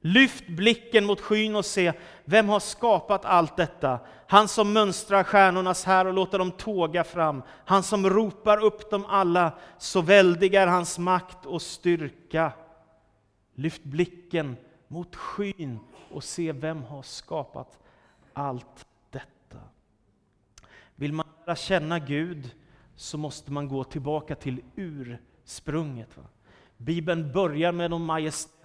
Lyft 0.06 0.46
blicken 0.46 1.04
mot 1.04 1.20
skyn 1.20 1.56
och 1.56 1.64
se, 1.64 1.92
vem 2.24 2.48
har 2.48 2.60
skapat 2.60 3.24
allt 3.24 3.56
detta? 3.56 3.98
Han 4.26 4.48
som 4.48 4.72
mönstrar 4.72 5.24
stjärnornas 5.24 5.84
här 5.84 6.06
och 6.06 6.12
låter 6.12 6.38
dem 6.38 6.50
tåga 6.50 7.04
fram. 7.04 7.42
Han 7.64 7.82
som 7.82 8.10
ropar 8.10 8.64
upp 8.64 8.90
dem 8.90 9.04
alla, 9.08 9.52
så 9.78 10.00
väldig 10.00 10.54
är 10.54 10.66
hans 10.66 10.98
makt 10.98 11.46
och 11.46 11.62
styrka. 11.62 12.52
Lyft 13.54 13.84
blicken 13.84 14.56
mot 14.88 15.16
skyn 15.16 15.78
och 16.10 16.24
se 16.24 16.52
vem 16.52 16.82
har 16.82 17.02
skapat 17.02 17.78
allt 18.32 18.86
detta. 19.10 19.58
Vill 20.94 21.12
man 21.12 21.26
lära 21.46 21.56
känna 21.56 21.98
Gud 21.98 22.50
så 22.96 23.18
måste 23.18 23.52
man 23.52 23.68
gå 23.68 23.84
tillbaka 23.84 24.34
till 24.34 24.62
ursprunget. 24.76 26.16
Va? 26.16 26.24
Bibeln 26.76 27.32
börjar 27.32 27.72
med 27.72 27.90
de 27.90 28.04
majestätiska 28.04 28.55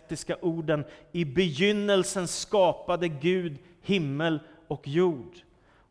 orden 0.42 0.84
I 1.12 1.26
begynnelsen 1.26 2.28
skapade 2.28 3.08
Gud 3.08 3.58
himmel 3.82 4.40
och 4.68 4.88
jord. 4.88 5.38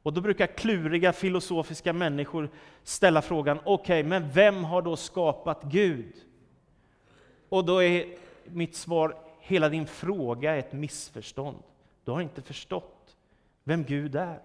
Och 0.03 0.13
då 0.13 0.21
brukar 0.21 0.47
kluriga 0.47 1.13
filosofiska 1.13 1.93
människor 1.93 2.51
ställa 2.83 3.23
frågan, 3.23 3.59
okej, 3.65 4.01
okay, 4.01 4.03
men 4.03 4.31
vem 4.31 4.65
har 4.65 4.83
då 4.83 4.97
skapat 4.97 5.63
Gud? 5.63 6.13
Och 7.49 7.65
då 7.65 7.83
är 7.83 8.07
mitt 8.45 8.77
svar, 8.77 9.17
hela 9.41 9.69
din 9.69 9.87
fråga 9.87 10.55
är 10.55 10.59
ett 10.59 10.73
missförstånd. 10.73 11.57
Du 12.05 12.11
har 12.11 12.21
inte 12.21 12.43
förstått 12.43 13.17
vem 13.65 13.85
Gud 13.85 14.17
är. 14.17 14.39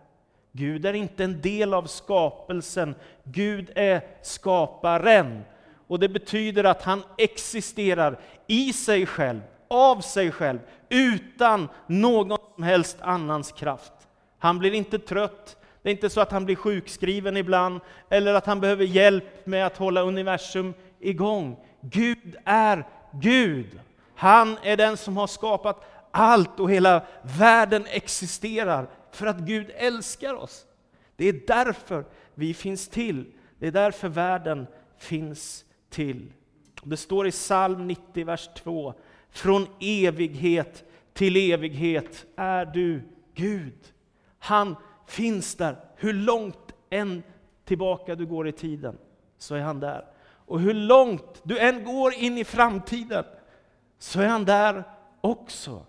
Gud 0.51 0.85
är 0.85 0.93
inte 0.93 1.23
en 1.23 1.41
del 1.41 1.73
av 1.73 1.83
skapelsen, 1.83 2.95
Gud 3.23 3.71
är 3.75 4.01
skaparen. 4.21 5.43
Och 5.87 5.99
det 5.99 6.09
betyder 6.09 6.63
att 6.63 6.81
han 6.81 7.03
existerar 7.17 8.19
i 8.47 8.73
sig 8.73 9.05
själv, 9.05 9.41
av 9.67 10.01
sig 10.01 10.31
själv, 10.31 10.59
utan 10.89 11.69
någon 11.87 12.37
som 12.55 12.63
helst 12.63 12.97
annans 13.01 13.51
kraft. 13.51 13.93
Han 14.39 14.59
blir 14.59 14.73
inte 14.73 14.99
trött, 14.99 15.57
det 15.81 15.89
är 15.89 15.93
inte 15.93 16.09
så 16.09 16.21
att 16.21 16.31
han 16.31 16.45
blir 16.45 16.55
sjukskriven 16.55 17.37
ibland, 17.37 17.81
eller 18.09 18.33
att 18.33 18.45
han 18.45 18.59
behöver 18.59 18.85
hjälp 18.85 19.45
med 19.45 19.65
att 19.65 19.77
hålla 19.77 20.01
universum 20.01 20.73
igång. 20.99 21.57
Gud 21.81 22.35
är 22.45 22.87
Gud. 23.11 23.79
Han 24.15 24.57
är 24.63 24.77
den 24.77 24.97
som 24.97 25.17
har 25.17 25.27
skapat 25.27 25.85
allt 26.11 26.59
och 26.59 26.71
hela 26.71 27.05
världen 27.21 27.85
existerar 27.89 28.87
för 29.11 29.25
att 29.25 29.37
Gud 29.37 29.71
älskar 29.75 30.33
oss. 30.33 30.65
Det 31.15 31.25
är 31.25 31.41
därför 31.47 32.05
vi 32.33 32.53
finns 32.53 32.87
till. 32.87 33.25
Det 33.59 33.67
är 33.67 33.71
därför 33.71 34.07
världen 34.07 34.67
finns 34.97 35.65
till. 35.89 36.31
Det 36.83 36.97
står 36.97 37.27
i 37.27 37.31
psalm 37.31 37.87
90, 37.87 38.25
vers 38.25 38.49
2. 38.55 38.93
Från 39.35 39.67
evighet 39.79 40.83
till 41.13 41.51
evighet 41.51 42.25
är 42.35 42.65
du 42.65 43.01
Gud. 43.33 43.93
Han 44.39 44.75
finns 45.07 45.55
där. 45.55 45.75
Hur 45.95 46.13
långt 46.13 46.73
än 46.89 47.23
tillbaka 47.65 48.15
du 48.15 48.25
går 48.25 48.47
i 48.47 48.51
tiden, 48.51 48.97
så 49.37 49.55
är 49.55 49.61
han 49.61 49.79
där. 49.79 50.05
Och 50.25 50.59
hur 50.59 50.73
långt 50.73 51.41
du 51.43 51.59
än 51.59 51.83
går 51.83 52.13
in 52.13 52.37
i 52.37 52.43
framtiden, 52.43 53.23
så 53.99 54.21
är 54.21 54.27
han 54.27 54.45
där 54.45 54.83
också. 55.21 55.85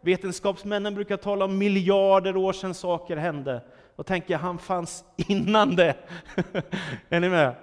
Vetenskapsmännen 0.00 0.94
brukar 0.94 1.16
tala 1.16 1.44
om 1.44 1.58
miljarder 1.58 2.36
år 2.36 2.52
sedan 2.52 2.74
saker 2.74 3.16
hände. 3.16 3.60
Och 3.96 4.06
tänker 4.06 4.34
jag, 4.34 4.38
han 4.38 4.58
fanns 4.58 5.04
innan 5.16 5.76
det. 5.76 5.94
är 7.08 7.20
ni 7.20 7.28
med? 7.28 7.54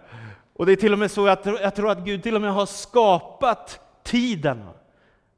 Och 0.54 0.66
det 0.66 0.72
är 0.72 0.76
till 0.76 0.94
och 0.94 1.00
med 1.00 1.12
så 1.12 1.28
att 1.28 1.46
jag 1.46 1.76
tror 1.76 1.92
att 1.92 2.06
Gud 2.06 2.24
till 2.24 2.36
och 2.36 2.42
med 2.42 2.54
har 2.54 2.66
skapat 2.66 3.80
tiden. 4.04 4.64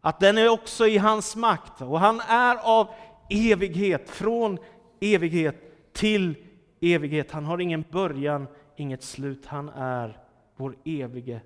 Att 0.05 0.19
den 0.19 0.38
är 0.38 0.50
också 0.50 0.88
i 0.88 0.98
hans 0.98 1.36
makt. 1.36 1.81
Och 1.81 2.00
han 2.00 2.22
är 2.22 2.55
av 2.55 2.88
evighet, 3.29 4.10
från 4.10 4.57
evighet 5.01 5.55
till 5.93 6.36
evighet. 6.81 7.31
Han 7.31 7.45
har 7.45 7.62
ingen 7.62 7.83
början, 7.91 8.48
inget 8.75 9.03
slut. 9.03 9.45
Han 9.45 9.69
är 9.69 10.17
vår 10.55 10.75
evige 10.86 11.41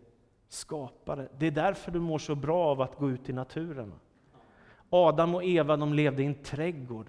skapare. 0.49 1.27
Det 1.39 1.47
är 1.47 1.51
därför 1.51 1.91
du 1.91 1.99
mår 1.99 2.19
så 2.19 2.35
bra 2.35 2.65
av 2.65 2.81
att 2.81 2.95
gå 2.95 3.09
ut 3.09 3.29
i 3.29 3.33
naturen. 3.33 3.93
Adam 4.89 5.35
och 5.35 5.43
Eva 5.43 5.77
de 5.77 5.93
levde 5.93 6.23
i 6.23 6.25
en 6.25 6.43
trädgård. 6.43 7.07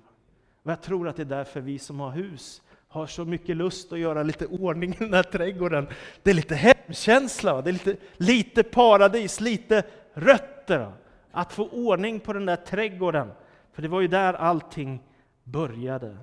Och 0.62 0.70
jag 0.70 0.82
tror 0.82 1.08
att 1.08 1.16
det 1.16 1.22
är 1.22 1.24
därför 1.24 1.60
vi 1.60 1.78
som 1.78 2.00
har 2.00 2.10
hus 2.10 2.62
har 2.88 3.06
så 3.06 3.24
mycket 3.24 3.56
lust 3.56 3.92
att 3.92 3.98
göra 3.98 4.22
lite 4.22 4.46
ordning 4.46 4.90
i 4.90 4.96
den 4.98 5.14
här 5.14 5.22
trädgården. 5.22 5.88
Det 6.22 6.30
är 6.30 6.34
lite 6.34 6.54
hemkänsla, 6.54 7.62
det 7.62 7.70
är 7.70 7.72
lite, 7.72 7.96
lite 8.16 8.62
paradis, 8.62 9.40
lite 9.40 9.82
rötter. 10.14 10.92
Att 11.30 11.52
få 11.52 11.68
ordning 11.68 12.20
på 12.20 12.32
den 12.32 12.46
där 12.46 12.56
trädgården. 12.56 13.32
För 13.72 13.82
det 13.82 13.88
var 13.88 14.00
ju 14.00 14.08
där 14.08 14.34
allting 14.34 15.02
började. 15.44 16.18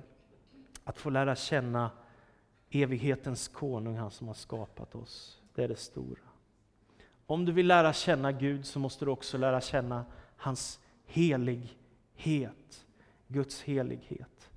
Att 0.84 0.98
få 0.98 1.10
lära 1.10 1.36
känna 1.36 1.90
evighetens 2.70 3.48
konung, 3.48 3.96
han 3.96 4.10
som 4.10 4.26
har 4.26 4.34
skapat 4.34 4.94
oss. 4.94 5.42
Det 5.54 5.64
är 5.64 5.68
det 5.68 5.76
stora. 5.76 6.20
Om 7.26 7.44
du 7.44 7.52
vill 7.52 7.66
lära 7.66 7.92
känna 7.92 8.32
Gud 8.32 8.66
så 8.66 8.78
måste 8.78 9.04
du 9.04 9.10
också 9.10 9.38
lära 9.38 9.60
känna 9.60 10.04
hans 10.36 10.80
helighet. 11.06 12.86
Guds 13.28 13.62
helighet. 13.62 14.50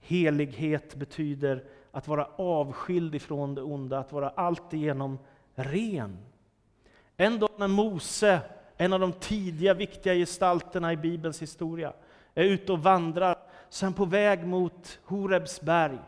Helighet 0.00 0.94
betyder 0.94 1.64
att 1.90 2.08
vara 2.08 2.24
avskild 2.36 3.14
ifrån 3.14 3.54
det 3.54 3.62
onda, 3.62 3.98
att 3.98 4.12
vara 4.12 4.28
alltigenom 4.28 5.18
ren. 5.54 6.18
En 7.16 7.38
dag 7.38 7.50
när 7.58 7.68
Mose, 7.68 8.40
en 8.80 8.92
av 8.92 9.00
de 9.00 9.12
tidiga 9.12 9.74
viktiga 9.74 10.14
gestalterna 10.14 10.92
i 10.92 10.96
Bibelns 10.96 11.42
historia, 11.42 11.92
är 12.34 12.44
ute 12.44 12.72
och 12.72 12.82
vandrar, 12.82 13.36
sen 13.68 13.92
på 13.92 14.04
väg 14.04 14.46
mot 14.46 14.98
Horebs 15.04 15.60
berg 15.60 15.98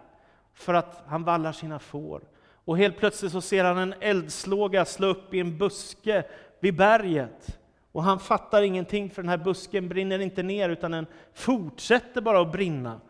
för 0.55 0.75
att 0.75 1.02
han 1.07 1.25
vallar 1.25 1.52
sina 1.52 1.79
får. 1.79 2.21
Och 2.64 2.79
helt 2.79 2.97
plötsligt 2.97 3.33
så 3.33 3.41
ser 3.41 3.64
han 3.64 3.79
en 3.79 3.95
eldslåga 4.00 4.85
slå 4.85 5.07
upp 5.07 5.35
i 5.35 5.41
en 5.41 5.59
buske 5.59 6.25
vid 6.61 6.76
berget. 6.76 7.59
Och 7.93 8.02
han 8.02 8.19
fattar 8.19 8.62
ingenting 8.62 9.11
för 9.11 9.23
den 9.23 9.29
här 9.29 9.37
busken 9.37 9.88
brinner 9.88 10.19
inte 10.19 10.43
ner 10.43 10.69
utan 10.69 10.91
den 10.91 11.07
fortsätter 11.35 12.21
bara 12.21 12.41
att 12.41 12.52
brinna. 12.52 13.00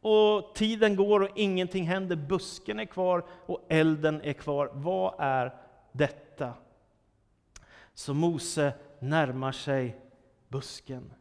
Och 0.00 0.54
tiden 0.54 0.96
går 0.96 1.20
och 1.20 1.38
ingenting 1.38 1.86
händer. 1.86 2.16
Busken 2.16 2.80
är 2.80 2.84
kvar 2.84 3.24
och 3.46 3.66
elden 3.68 4.20
är 4.24 4.32
kvar. 4.32 4.70
Vad 4.72 5.14
är 5.18 5.54
detta? 5.92 6.52
Så 7.94 8.14
Mose 8.14 8.72
närmar 9.02 9.52
sig 9.52 9.96
busken. 10.48 11.12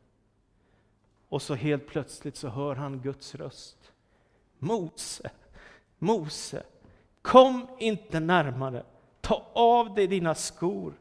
Och 1.30 1.42
så 1.42 1.56
helt 1.56 1.88
plötsligt 1.88 2.36
så 2.36 2.48
hör 2.48 2.76
han 2.76 3.02
Guds 3.02 3.36
röst. 3.36 3.92
Mose, 4.60 5.32
Mose, 6.00 6.64
kom 7.22 7.68
inte 7.80 8.20
närmare. 8.20 8.84
Ta 9.22 9.52
av 9.54 9.96
dig 9.96 10.08
dina 10.08 10.36
skor. 10.36 10.94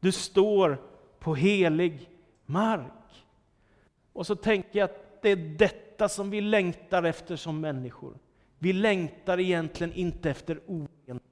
Du 0.00 0.12
står 0.12 0.82
på 1.18 1.34
helig 1.34 2.10
mark. 2.46 3.24
Och 4.12 4.26
så 4.26 4.36
tänker 4.36 4.78
jag 4.78 4.84
att 4.84 5.22
det 5.22 5.30
är 5.30 5.36
detta 5.36 6.08
som 6.08 6.30
vi 6.30 6.40
längtar 6.40 7.02
efter 7.02 7.36
som 7.36 7.60
människor. 7.60 8.18
Vi 8.58 8.72
längtar 8.72 9.40
egentligen 9.40 9.92
inte 9.92 10.30
efter 10.30 10.60
orenhet. 10.66 11.22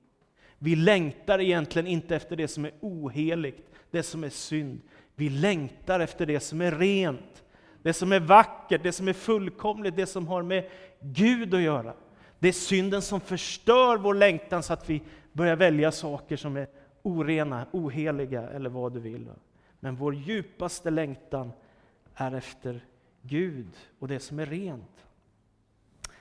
Vi 0.58 0.76
längtar 0.76 1.40
egentligen 1.40 1.86
inte 1.86 2.16
efter 2.16 2.36
det 2.36 2.48
som 2.48 2.64
är 2.64 2.72
oheligt, 2.80 3.70
det 3.90 4.02
som 4.02 4.24
är 4.24 4.28
synd. 4.28 4.80
Vi 5.14 5.30
längtar 5.30 6.00
efter 6.00 6.26
det 6.26 6.40
som 6.40 6.60
är 6.60 6.72
rent, 6.72 7.44
det 7.82 7.92
som 7.92 8.12
är 8.12 8.20
vackert, 8.20 8.82
det 8.82 8.92
som 8.92 9.08
är 9.08 9.12
fullkomligt, 9.12 9.96
det 9.96 10.06
som 10.06 10.28
har 10.28 10.42
med 10.42 10.70
Gud 11.00 11.54
att 11.54 11.60
göra. 11.60 11.94
Det 12.38 12.48
är 12.48 12.52
synden 12.52 13.02
som 13.02 13.20
förstör 13.20 13.96
vår 13.96 14.14
längtan 14.14 14.62
så 14.62 14.72
att 14.72 14.90
vi 14.90 15.02
börjar 15.32 15.56
välja 15.56 15.92
saker 15.92 16.36
som 16.36 16.56
är 16.56 16.68
orena, 17.02 17.66
oheliga 17.72 18.48
eller 18.48 18.70
vad 18.70 18.92
du 18.92 19.00
vill. 19.00 19.30
Men 19.80 19.96
vår 19.96 20.14
djupaste 20.14 20.90
längtan 20.90 21.52
är 22.14 22.34
efter 22.34 22.84
Gud 23.22 23.76
och 23.98 24.08
det 24.08 24.20
som 24.20 24.38
är 24.38 24.46
rent. 24.46 25.04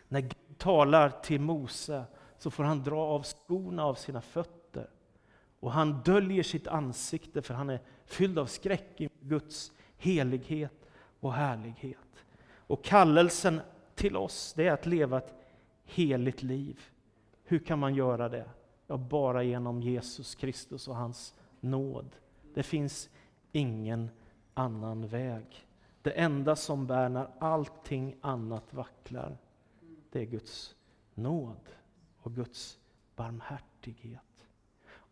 När 0.07 0.21
Gud 0.21 0.57
talar 0.57 1.09
till 1.09 1.41
Mose 1.41 2.03
så 2.37 2.51
får 2.51 2.63
han 2.63 2.83
dra 2.83 2.99
av 2.99 3.23
skorna 3.23 3.85
av 3.85 3.95
sina 3.95 4.21
fötter. 4.21 4.62
Och 5.63 5.71
han 5.71 6.01
döljer 6.05 6.43
sitt 6.43 6.67
ansikte 6.67 7.41
för 7.41 7.53
han 7.53 7.69
är 7.69 7.79
fylld 8.05 8.39
av 8.39 8.45
skräck 8.45 9.01
inför 9.01 9.25
Guds 9.25 9.71
helighet 9.97 10.89
och 11.19 11.33
härlighet. 11.33 12.25
Och 12.45 12.83
kallelsen 12.83 13.61
till 13.95 14.17
oss 14.17 14.53
det 14.53 14.67
är 14.67 14.71
att 14.71 14.85
leva 14.85 15.17
ett 15.17 15.33
heligt 15.83 16.43
liv. 16.43 16.81
Hur 17.43 17.59
kan 17.59 17.79
man 17.79 17.95
göra 17.95 18.29
det? 18.29 18.49
Ja, 18.87 18.97
bara 18.97 19.43
genom 19.43 19.81
Jesus 19.81 20.35
Kristus 20.35 20.87
och 20.87 20.95
hans 20.95 21.35
nåd. 21.59 22.15
Det 22.53 22.63
finns 22.63 23.09
ingen 23.51 24.09
annan 24.53 25.07
väg. 25.07 25.67
Det 26.01 26.11
enda 26.11 26.55
som 26.55 26.87
bär 26.87 27.09
när 27.09 27.27
allting 27.39 28.15
annat 28.21 28.73
vacklar, 28.73 29.37
det 30.11 30.19
är 30.19 30.25
Guds 30.25 30.75
nåd 31.13 31.69
och 32.17 32.35
Guds 32.35 32.79
barmhärtighet. 33.15 34.32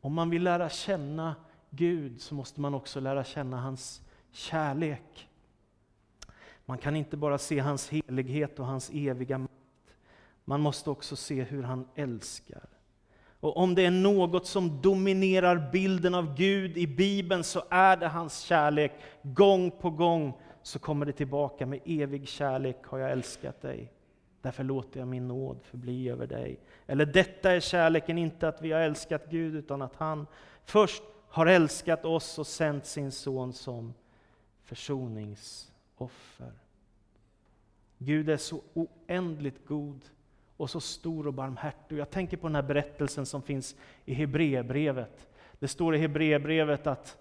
Om 0.01 0.13
man 0.13 0.29
vill 0.29 0.43
lära 0.43 0.69
känna 0.69 1.35
Gud 1.69 2.21
så 2.21 2.35
måste 2.35 2.61
man 2.61 2.73
också 2.73 2.99
lära 2.99 3.23
känna 3.23 3.61
hans 3.61 4.01
kärlek. 4.31 5.29
Man 6.65 6.77
kan 6.77 6.95
inte 6.95 7.17
bara 7.17 7.37
se 7.37 7.59
hans 7.59 7.89
helighet 7.89 8.59
och 8.59 8.65
hans 8.65 8.89
eviga 8.93 9.37
makt. 9.37 9.53
Man 10.45 10.61
måste 10.61 10.89
också 10.89 11.15
se 11.15 11.43
hur 11.43 11.63
han 11.63 11.87
älskar. 11.95 12.65
Och 13.39 13.57
om 13.57 13.75
det 13.75 13.85
är 13.85 13.91
något 13.91 14.47
som 14.47 14.81
dominerar 14.81 15.69
bilden 15.71 16.15
av 16.15 16.35
Gud 16.35 16.77
i 16.77 16.87
Bibeln 16.87 17.43
så 17.43 17.63
är 17.69 17.97
det 17.97 18.07
hans 18.07 18.39
kärlek. 18.39 18.91
Gång 19.21 19.71
på 19.71 19.89
gång 19.89 20.33
så 20.63 20.79
kommer 20.79 21.05
det 21.05 21.11
tillbaka 21.11 21.65
med 21.65 21.79
evig 21.85 22.27
kärlek 22.27 22.77
har 22.83 22.97
jag 22.97 23.11
älskat 23.11 23.61
dig. 23.61 23.91
Därför 24.41 24.63
låter 24.63 24.99
jag 24.99 25.07
min 25.07 25.27
nåd 25.27 25.59
förbli 25.63 26.09
över 26.09 26.27
dig. 26.27 26.59
Eller 26.87 27.05
detta 27.05 27.51
är 27.51 27.59
kärleken, 27.59 28.17
inte 28.17 28.47
att 28.47 28.61
vi 28.61 28.71
har 28.71 28.79
älskat 28.79 29.25
Gud, 29.29 29.55
utan 29.55 29.81
att 29.81 29.95
han 29.95 30.27
först 30.65 31.03
har 31.29 31.45
älskat 31.45 32.05
oss 32.05 32.39
och 32.39 32.47
sänt 32.47 32.85
sin 32.85 33.11
son 33.11 33.53
som 33.53 33.93
försoningsoffer. 34.63 36.51
Gud 37.97 38.29
är 38.29 38.37
så 38.37 38.61
oändligt 38.73 39.67
god 39.67 40.01
och 40.57 40.69
så 40.69 40.79
stor 40.79 41.27
och 41.27 41.33
barmhärtig. 41.33 41.97
Jag 41.97 42.09
tänker 42.09 42.37
på 42.37 42.47
den 42.47 42.55
här 42.55 42.61
berättelsen 42.61 43.25
som 43.25 43.41
finns 43.41 43.75
i 44.05 44.13
Hebreerbrevet. 44.13 45.27
Det 45.59 45.67
står 45.67 45.95
i 45.95 45.97
Hebreerbrevet 45.97 46.87
att 46.87 47.17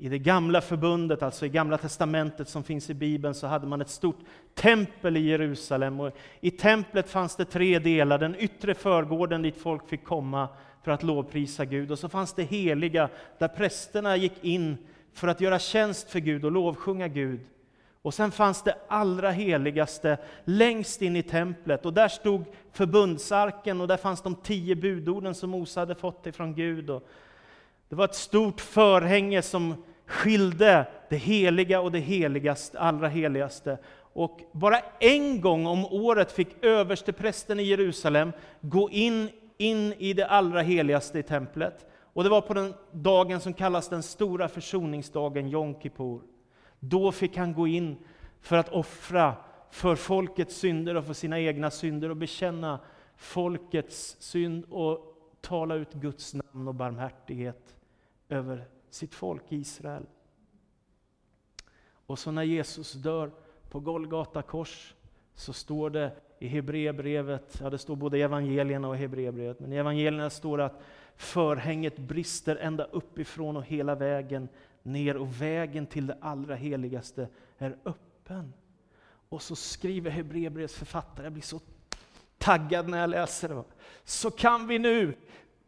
i 0.00 0.08
det 0.08 0.18
gamla 0.18 0.60
förbundet, 0.60 1.22
alltså 1.22 1.46
i 1.46 1.48
gamla 1.48 1.78
testamentet 1.78 2.48
som 2.48 2.64
finns 2.64 2.90
i 2.90 2.94
Bibeln, 2.94 3.34
så 3.34 3.46
hade 3.46 3.66
man 3.66 3.80
ett 3.80 3.90
stort 3.90 4.18
tempel 4.54 5.16
i 5.16 5.20
Jerusalem. 5.20 6.00
Och 6.00 6.12
I 6.40 6.50
templet 6.50 7.10
fanns 7.10 7.36
det 7.36 7.44
tre 7.44 7.78
delar, 7.78 8.18
den 8.18 8.36
yttre 8.38 8.74
förgården 8.74 9.42
dit 9.42 9.56
folk 9.56 9.88
fick 9.88 10.04
komma 10.04 10.48
för 10.82 10.90
att 10.90 11.02
lovprisa 11.02 11.64
Gud. 11.64 11.90
Och 11.90 11.98
så 11.98 12.08
fanns 12.08 12.32
det 12.32 12.42
heliga, 12.42 13.08
där 13.38 13.48
prästerna 13.48 14.16
gick 14.16 14.44
in 14.44 14.76
för 15.12 15.28
att 15.28 15.40
göra 15.40 15.58
tjänst 15.58 16.10
för 16.10 16.20
Gud 16.20 16.44
och 16.44 16.52
lovsjunga 16.52 17.08
Gud. 17.08 17.40
Och 18.02 18.14
sen 18.14 18.30
fanns 18.30 18.62
det 18.62 18.74
allra 18.88 19.30
heligaste 19.30 20.18
längst 20.44 21.02
in 21.02 21.16
i 21.16 21.22
templet 21.22 21.86
och 21.86 21.92
där 21.92 22.08
stod 22.08 22.44
förbundsarken 22.72 23.80
och 23.80 23.88
där 23.88 23.96
fanns 23.96 24.22
de 24.22 24.34
tio 24.34 24.76
budorden 24.76 25.34
som 25.34 25.50
Mose 25.50 25.80
hade 25.80 25.94
fått 25.94 26.26
ifrån 26.26 26.54
Gud. 26.54 26.90
Och 26.90 27.08
det 27.90 27.96
var 27.96 28.04
ett 28.04 28.14
stort 28.14 28.60
förhänge 28.60 29.42
som 29.42 29.74
skilde 30.06 30.86
det 31.08 31.16
heliga 31.16 31.80
och 31.80 31.92
det 31.92 31.98
heligaste, 31.98 32.78
allra 32.78 33.08
heligaste. 33.08 33.78
Och 34.12 34.40
bara 34.52 34.78
en 35.00 35.40
gång 35.40 35.66
om 35.66 35.84
året 35.84 36.32
fick 36.32 36.64
översteprästen 36.64 37.60
i 37.60 37.62
Jerusalem 37.62 38.32
gå 38.60 38.90
in, 38.90 39.30
in 39.58 39.92
i 39.98 40.12
det 40.12 40.26
allra 40.26 40.62
heligaste 40.62 41.18
i 41.18 41.22
templet. 41.22 41.86
Och 42.12 42.24
det 42.24 42.30
var 42.30 42.40
på 42.40 42.54
den 42.54 42.74
dagen 42.92 43.40
som 43.40 43.52
kallas 43.52 43.88
den 43.88 44.02
stora 44.02 44.48
försoningsdagen, 44.48 45.48
Jom 45.48 45.80
Kippur. 45.80 46.20
Då 46.80 47.12
fick 47.12 47.36
han 47.36 47.52
gå 47.52 47.66
in 47.66 47.96
för 48.40 48.56
att 48.56 48.68
offra 48.68 49.34
för 49.70 49.96
folkets 49.96 50.56
synder 50.56 50.94
och 50.94 51.04
för 51.04 51.14
sina 51.14 51.40
egna 51.40 51.70
synder 51.70 52.08
och 52.08 52.16
bekänna 52.16 52.80
folkets 53.16 54.16
synd 54.20 54.64
och 54.68 54.98
tala 55.40 55.74
ut 55.74 55.92
Guds 55.92 56.34
namn 56.34 56.68
och 56.68 56.74
barmhärtighet 56.74 57.76
över 58.30 58.68
sitt 58.90 59.14
folk 59.14 59.42
Israel. 59.48 60.06
Och 62.06 62.18
så 62.18 62.30
när 62.30 62.42
Jesus 62.42 62.92
dör 62.92 63.30
på 63.70 63.80
Golgata 63.80 64.42
kors 64.42 64.94
så 65.34 65.52
står 65.52 65.90
det 65.90 66.12
i 66.38 66.48
Hebreerbrevet, 66.48 67.58
ja 67.60 67.70
det 67.70 67.78
står 67.78 67.96
både 67.96 68.18
i 68.18 68.22
evangelierna 68.22 68.88
och 68.88 68.96
Hebreerbrevet, 68.96 69.60
men 69.60 69.72
i 69.72 69.76
evangelierna 69.76 70.30
står 70.30 70.58
det 70.58 70.64
att 70.64 70.82
förhänget 71.16 71.98
brister 71.98 72.56
ända 72.56 72.84
uppifrån 72.84 73.56
och 73.56 73.64
hela 73.64 73.94
vägen 73.94 74.48
ner 74.82 75.16
och 75.16 75.42
vägen 75.42 75.86
till 75.86 76.06
det 76.06 76.16
allra 76.20 76.54
heligaste 76.54 77.28
är 77.58 77.76
öppen. 77.84 78.52
Och 79.28 79.42
så 79.42 79.56
skriver 79.56 80.10
Hebreerbrevets 80.10 80.74
författare, 80.74 81.26
jag 81.26 81.32
blir 81.32 81.42
så 81.42 81.60
taggad 82.38 82.88
när 82.88 83.00
jag 83.00 83.10
läser 83.10 83.48
det. 83.48 83.64
Så 84.04 84.30
kan 84.30 84.66
vi 84.66 84.78
nu 84.78 85.16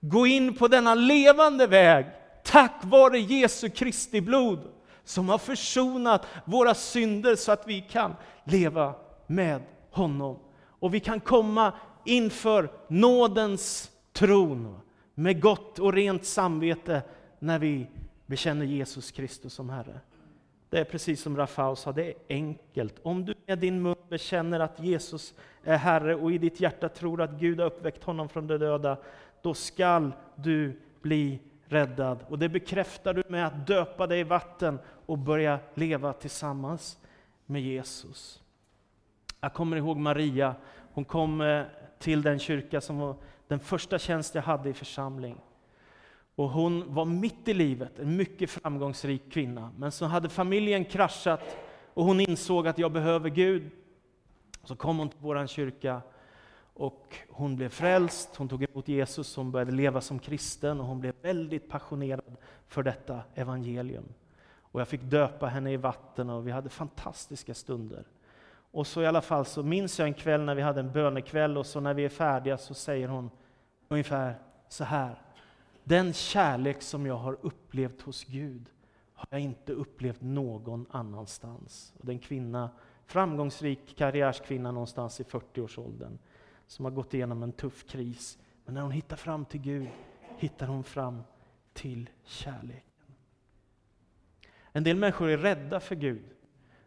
gå 0.00 0.26
in 0.26 0.54
på 0.54 0.68
denna 0.68 0.94
levande 0.94 1.66
väg 1.66 2.06
tack 2.42 2.84
vare 2.84 3.18
Jesu 3.18 3.68
Kristi 3.68 4.20
blod 4.20 4.58
som 5.04 5.28
har 5.28 5.38
försonat 5.38 6.26
våra 6.44 6.74
synder 6.74 7.36
så 7.36 7.52
att 7.52 7.66
vi 7.66 7.80
kan 7.80 8.14
leva 8.44 8.94
med 9.26 9.62
honom. 9.90 10.38
Och 10.64 10.94
vi 10.94 11.00
kan 11.00 11.20
komma 11.20 11.72
inför 12.04 12.70
nådens 12.88 13.90
tron 14.12 14.80
med 15.14 15.40
gott 15.40 15.78
och 15.78 15.92
rent 15.92 16.24
samvete 16.24 17.02
när 17.38 17.58
vi 17.58 17.86
bekänner 18.26 18.66
Jesus 18.66 19.10
Kristus 19.10 19.54
som 19.54 19.70
Herre. 19.70 20.00
Det 20.70 20.78
är 20.78 20.84
precis 20.84 21.22
som 21.22 21.36
Rafał 21.36 21.76
sa, 21.76 21.92
det 21.92 22.04
är 22.04 22.14
enkelt. 22.28 22.94
Om 23.02 23.24
du 23.24 23.34
med 23.46 23.58
din 23.58 23.82
mun 23.82 23.96
bekänner 24.08 24.60
att 24.60 24.80
Jesus 24.80 25.34
är 25.64 25.76
Herre 25.76 26.14
och 26.14 26.32
i 26.32 26.38
ditt 26.38 26.60
hjärta 26.60 26.88
tror 26.88 27.22
att 27.22 27.30
Gud 27.30 27.60
har 27.60 27.66
uppväckt 27.66 28.04
honom 28.04 28.28
från 28.28 28.46
de 28.46 28.58
döda, 28.58 28.96
då 29.42 29.54
skall 29.54 30.12
du 30.36 30.80
bli 31.02 31.38
räddad. 31.72 32.24
Och 32.28 32.38
det 32.38 32.48
bekräftar 32.48 33.14
du 33.14 33.22
med 33.28 33.46
att 33.46 33.66
döpa 33.66 34.06
dig 34.06 34.20
i 34.20 34.24
vatten 34.24 34.78
och 35.06 35.18
börja 35.18 35.58
leva 35.74 36.12
tillsammans 36.12 36.98
med 37.46 37.62
Jesus. 37.62 38.42
Jag 39.40 39.54
kommer 39.54 39.76
ihåg 39.76 39.96
Maria, 39.96 40.54
hon 40.92 41.04
kom 41.04 41.40
eh, 41.40 41.62
till 41.98 42.22
den 42.22 42.38
kyrka 42.38 42.80
som 42.80 42.98
var 42.98 43.16
den 43.48 43.60
första 43.60 43.98
tjänst 43.98 44.34
jag 44.34 44.42
hade 44.42 44.68
i 44.68 44.74
församling. 44.74 45.40
Och 46.34 46.48
hon 46.48 46.94
var 46.94 47.04
mitt 47.04 47.48
i 47.48 47.54
livet, 47.54 47.98
en 47.98 48.16
mycket 48.16 48.50
framgångsrik 48.50 49.32
kvinna. 49.32 49.70
Men 49.76 49.92
så 49.92 50.04
hade 50.04 50.28
familjen 50.28 50.84
kraschat 50.84 51.56
och 51.94 52.04
hon 52.04 52.20
insåg 52.20 52.68
att 52.68 52.78
jag 52.78 52.92
behöver 52.92 53.30
Gud. 53.30 53.70
Så 54.64 54.76
kom 54.76 54.98
hon 54.98 55.08
till 55.08 55.18
vår 55.20 55.46
kyrka 55.46 56.00
och 56.74 57.16
hon 57.28 57.56
blev 57.56 57.68
frälst, 57.68 58.36
hon 58.36 58.48
tog 58.48 58.62
emot 58.62 58.88
Jesus, 58.88 59.36
hon 59.36 59.50
började 59.50 59.72
leva 59.72 60.00
som 60.00 60.18
kristen 60.18 60.80
och 60.80 60.86
hon 60.86 61.00
blev 61.00 61.14
väldigt 61.22 61.68
passionerad 61.68 62.36
för 62.66 62.82
detta 62.82 63.20
evangelium. 63.34 64.04
Och 64.72 64.80
jag 64.80 64.88
fick 64.88 65.02
döpa 65.02 65.46
henne 65.46 65.72
i 65.72 65.76
vatten 65.76 66.30
och 66.30 66.46
vi 66.46 66.50
hade 66.50 66.68
fantastiska 66.68 67.54
stunder. 67.54 68.04
Och 68.70 68.86
så 68.86 69.02
i 69.02 69.06
alla 69.06 69.22
fall 69.22 69.44
så 69.44 69.62
minns 69.62 69.98
jag 69.98 70.08
en 70.08 70.14
kväll 70.14 70.40
när 70.40 70.54
vi 70.54 70.62
hade 70.62 70.80
en 70.80 70.92
bönekväll 70.92 71.58
och 71.58 71.66
så 71.66 71.80
när 71.80 71.94
vi 71.94 72.04
är 72.04 72.08
färdiga 72.08 72.58
så 72.58 72.74
säger 72.74 73.08
hon 73.08 73.30
ungefär 73.88 74.34
så 74.68 74.84
här. 74.84 75.22
Den 75.84 76.12
kärlek 76.12 76.82
som 76.82 77.06
jag 77.06 77.16
har 77.16 77.38
upplevt 77.40 78.00
hos 78.00 78.24
Gud 78.24 78.66
har 79.14 79.26
jag 79.30 79.40
inte 79.40 79.72
upplevt 79.72 80.20
någon 80.20 80.86
annanstans. 80.90 81.92
Och 81.98 82.06
den 82.06 82.14
en 82.14 82.18
kvinna, 82.18 82.70
framgångsrik 83.06 83.96
karriärskvinna 83.96 84.72
någonstans 84.72 85.20
i 85.20 85.22
40-årsåldern 85.22 86.18
som 86.72 86.84
har 86.84 86.92
gått 86.92 87.14
igenom 87.14 87.42
en 87.42 87.52
tuff 87.52 87.86
kris. 87.86 88.38
Men 88.64 88.74
när 88.74 88.82
hon 88.82 88.90
hittar 88.90 89.16
fram 89.16 89.44
till 89.44 89.60
Gud 89.60 89.88
hittar 90.38 90.66
hon 90.66 90.84
fram 90.84 91.22
till 91.72 92.10
kärleken. 92.24 93.14
En 94.72 94.84
del 94.84 94.96
människor 94.96 95.28
är 95.28 95.38
rädda 95.38 95.80
för 95.80 95.94
Gud. 95.94 96.24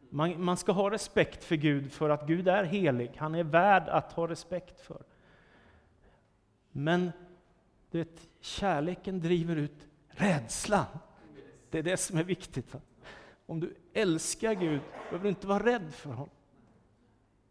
Man, 0.10 0.43
man 0.43 0.58
ska 0.58 0.71
ha 0.71 0.91
respekt 0.91 1.43
för 1.43 1.56
Gud 1.56 1.91
för 1.91 2.10
att 2.10 2.28
Gud 2.28 2.48
är 2.48 2.63
helig. 2.63 3.12
Han 3.17 3.36
är 3.36 3.43
värd 3.43 3.89
att 3.89 4.12
ha 4.12 4.28
respekt 4.28 4.80
för. 4.80 5.04
Men 6.71 7.12
du 7.91 7.98
vet, 7.98 8.28
kärleken 8.39 9.19
driver 9.19 9.56
ut 9.56 9.88
rädslan. 10.08 11.00
Det 11.69 11.80
är 11.80 11.84
det 11.84 11.98
som 11.98 12.17
är 12.17 12.24
viktigt. 12.24 12.76
Om 13.45 13.60
du 13.60 13.76
älskar 13.93 14.54
Gud 14.54 14.82
behöver 15.10 15.24
du 15.24 15.30
inte 15.30 15.48
vara 15.48 15.65
rädd 15.65 15.93
för 15.93 16.10
honom. 16.10 16.30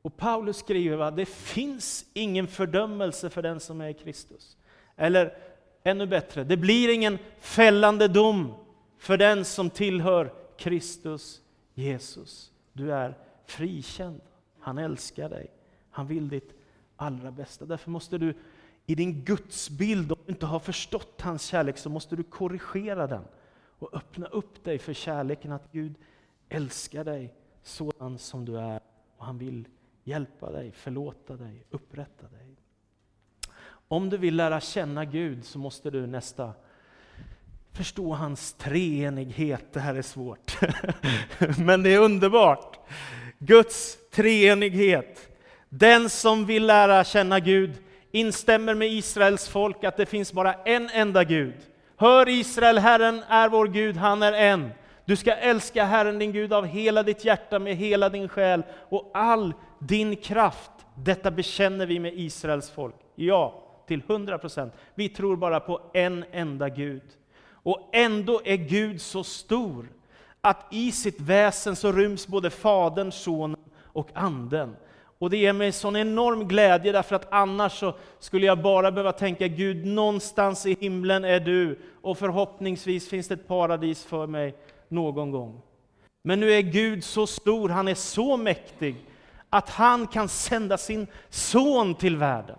Och 0.04 0.16
Paulus 0.16 0.56
skriver 0.56 0.98
att 0.98 1.16
det 1.16 1.26
finns 1.26 2.06
ingen 2.12 2.46
fördömelse 2.46 3.30
för 3.30 3.42
den 3.42 3.60
som 3.60 3.80
är 3.80 3.88
i 3.88 3.94
Kristus. 3.94 4.56
Eller 4.96 5.36
ännu 5.82 6.06
bättre, 6.06 6.44
det 6.44 6.56
blir 6.56 6.94
ingen 6.94 7.18
fällande 7.38 8.08
dom 8.08 8.54
för 8.98 9.16
den 9.16 9.44
som 9.44 9.70
tillhör 9.70 10.32
Kristus 10.56 11.40
Jesus. 11.74 12.52
Du 12.72 12.92
är 12.92 13.18
frikänd. 13.46 14.20
Han 14.60 14.78
älskar 14.78 15.28
dig. 15.28 15.50
Han 15.90 16.06
vill 16.06 16.28
ditt 16.28 16.54
allra 16.96 17.30
bästa. 17.30 17.64
Därför 17.64 17.90
måste 17.90 18.18
du 18.18 18.34
i 18.86 18.94
din 18.94 19.24
gudsbild, 19.24 20.12
om 20.12 20.18
du 20.26 20.32
inte 20.32 20.46
har 20.46 20.58
förstått 20.58 21.20
hans 21.20 21.46
kärlek, 21.46 21.78
så 21.78 21.88
måste 21.90 22.16
du 22.16 22.22
korrigera 22.22 23.06
den 23.06 23.24
och 23.78 23.94
öppna 23.94 24.26
upp 24.26 24.64
dig 24.64 24.78
för 24.78 24.92
kärleken 24.92 25.52
att 25.52 25.72
Gud 25.72 25.94
älskar 26.48 27.04
dig 27.04 27.34
sådan 27.62 28.18
som 28.18 28.44
du 28.44 28.58
är 28.58 28.80
och 29.16 29.26
han 29.26 29.38
vill 29.38 29.68
hjälpa 30.04 30.50
dig, 30.50 30.72
förlåta 30.72 31.36
dig, 31.36 31.66
upprätta 31.70 32.26
dig. 32.28 32.56
Om 33.88 34.10
du 34.10 34.16
vill 34.16 34.36
lära 34.36 34.60
känna 34.60 35.04
Gud 35.04 35.44
så 35.44 35.58
måste 35.58 35.90
du 35.90 36.06
nästa 36.06 36.52
förstå 37.72 38.12
hans 38.12 38.52
treenighet. 38.52 39.72
Det 39.72 39.80
här 39.80 39.94
är 39.94 40.02
svårt, 40.02 40.58
men 41.58 41.82
det 41.82 41.94
är 41.94 41.98
underbart. 41.98 42.78
Guds 43.38 43.98
treenighet. 44.10 45.28
Den 45.68 46.10
som 46.10 46.46
vill 46.46 46.66
lära 46.66 47.04
känna 47.04 47.40
Gud 47.40 47.72
instämmer 48.10 48.74
med 48.74 48.88
Israels 48.92 49.48
folk 49.48 49.84
att 49.84 49.96
det 49.96 50.06
finns 50.06 50.32
bara 50.32 50.54
en 50.54 50.90
enda 50.90 51.24
Gud. 51.24 51.54
Hör 51.96 52.28
Israel, 52.28 52.78
Herren 52.78 53.22
är 53.28 53.48
vår 53.48 53.68
Gud, 53.68 53.96
han 53.96 54.22
är 54.22 54.32
en. 54.32 54.70
Du 55.04 55.16
ska 55.16 55.32
älska 55.34 55.84
Herren 55.84 56.18
din 56.18 56.32
Gud 56.32 56.52
av 56.52 56.66
hela 56.66 57.02
ditt 57.02 57.24
hjärta, 57.24 57.58
med 57.58 57.76
hela 57.76 58.08
din 58.08 58.28
själ 58.28 58.62
och 58.88 59.10
all 59.14 59.54
din 59.78 60.16
kraft. 60.16 60.70
Detta 60.94 61.30
bekänner 61.30 61.86
vi 61.86 62.00
med 62.00 62.12
Israels 62.14 62.70
folk. 62.70 62.94
Ja, 63.14 63.62
till 63.86 64.02
hundra 64.06 64.38
procent. 64.38 64.72
Vi 64.94 65.08
tror 65.08 65.36
bara 65.36 65.60
på 65.60 65.80
en 65.92 66.24
enda 66.32 66.68
Gud. 66.68 67.02
Och 67.50 67.90
ändå 67.92 68.40
är 68.44 68.56
Gud 68.56 69.00
så 69.00 69.24
stor 69.24 69.88
att 70.40 70.66
i 70.70 70.92
sitt 70.92 71.20
väsen 71.20 71.76
så 71.76 71.92
ryms 71.92 72.26
både 72.26 72.50
Fadern, 72.50 73.12
Sonen 73.12 73.60
och 73.82 74.08
Anden. 74.14 74.76
Och 75.18 75.30
det 75.30 75.36
ger 75.36 75.52
mig 75.52 75.72
sån 75.72 75.96
enorm 75.96 76.48
glädje 76.48 76.92
därför 76.92 77.16
att 77.16 77.32
annars 77.32 77.72
så 77.72 77.94
skulle 78.18 78.46
jag 78.46 78.62
bara 78.62 78.92
behöva 78.92 79.12
tänka 79.12 79.48
Gud, 79.48 79.86
någonstans 79.86 80.66
i 80.66 80.76
himlen 80.80 81.24
är 81.24 81.40
du 81.40 81.78
och 82.02 82.18
förhoppningsvis 82.18 83.08
finns 83.08 83.28
det 83.28 83.34
ett 83.34 83.48
paradis 83.48 84.04
för 84.04 84.26
mig 84.26 84.54
någon 84.88 85.30
gång. 85.30 85.62
Men 86.22 86.40
nu 86.40 86.52
är 86.52 86.60
Gud 86.60 87.04
så 87.04 87.26
stor, 87.26 87.68
han 87.68 87.88
är 87.88 87.94
så 87.94 88.36
mäktig 88.36 88.96
att 89.50 89.70
han 89.70 90.06
kan 90.06 90.28
sända 90.28 90.78
sin 90.78 91.06
son 91.30 91.94
till 91.94 92.16
världen 92.16 92.58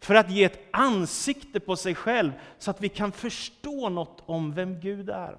för 0.00 0.14
att 0.14 0.30
ge 0.30 0.44
ett 0.44 0.60
ansikte 0.70 1.60
på 1.60 1.76
sig 1.76 1.94
själv 1.94 2.32
så 2.58 2.70
att 2.70 2.80
vi 2.80 2.88
kan 2.88 3.12
förstå 3.12 3.88
något 3.88 4.22
om 4.26 4.54
vem 4.54 4.80
Gud 4.80 5.10
är. 5.10 5.36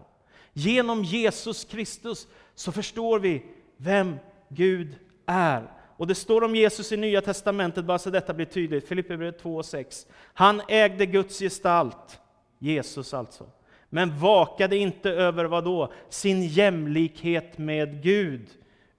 Genom 0.53 1.03
Jesus 1.03 1.65
Kristus 1.65 2.27
så 2.55 2.71
förstår 2.71 3.19
vi 3.19 3.45
vem 3.77 4.15
Gud 4.49 4.95
är. 5.25 5.71
Och 5.97 6.07
det 6.07 6.15
står 6.15 6.43
om 6.43 6.55
Jesus 6.55 6.91
i 6.91 6.97
Nya 6.97 7.21
Testamentet, 7.21 7.85
bara 7.85 7.99
så 7.99 8.09
detta 8.09 8.33
blir 8.33 8.45
tydligt, 8.45 8.87
Filipperbrevet 8.87 9.39
2 9.39 9.55
och 9.55 9.65
6. 9.65 10.07
Han 10.33 10.61
ägde 10.67 11.05
Guds 11.05 11.39
gestalt, 11.39 12.19
Jesus 12.59 13.13
alltså, 13.13 13.45
men 13.89 14.19
vakade 14.19 14.77
inte 14.77 15.09
över 15.09 15.45
vad 15.45 15.63
då? 15.63 15.91
Sin 16.09 16.47
jämlikhet 16.47 17.57
med 17.57 18.03
Gud, 18.03 18.47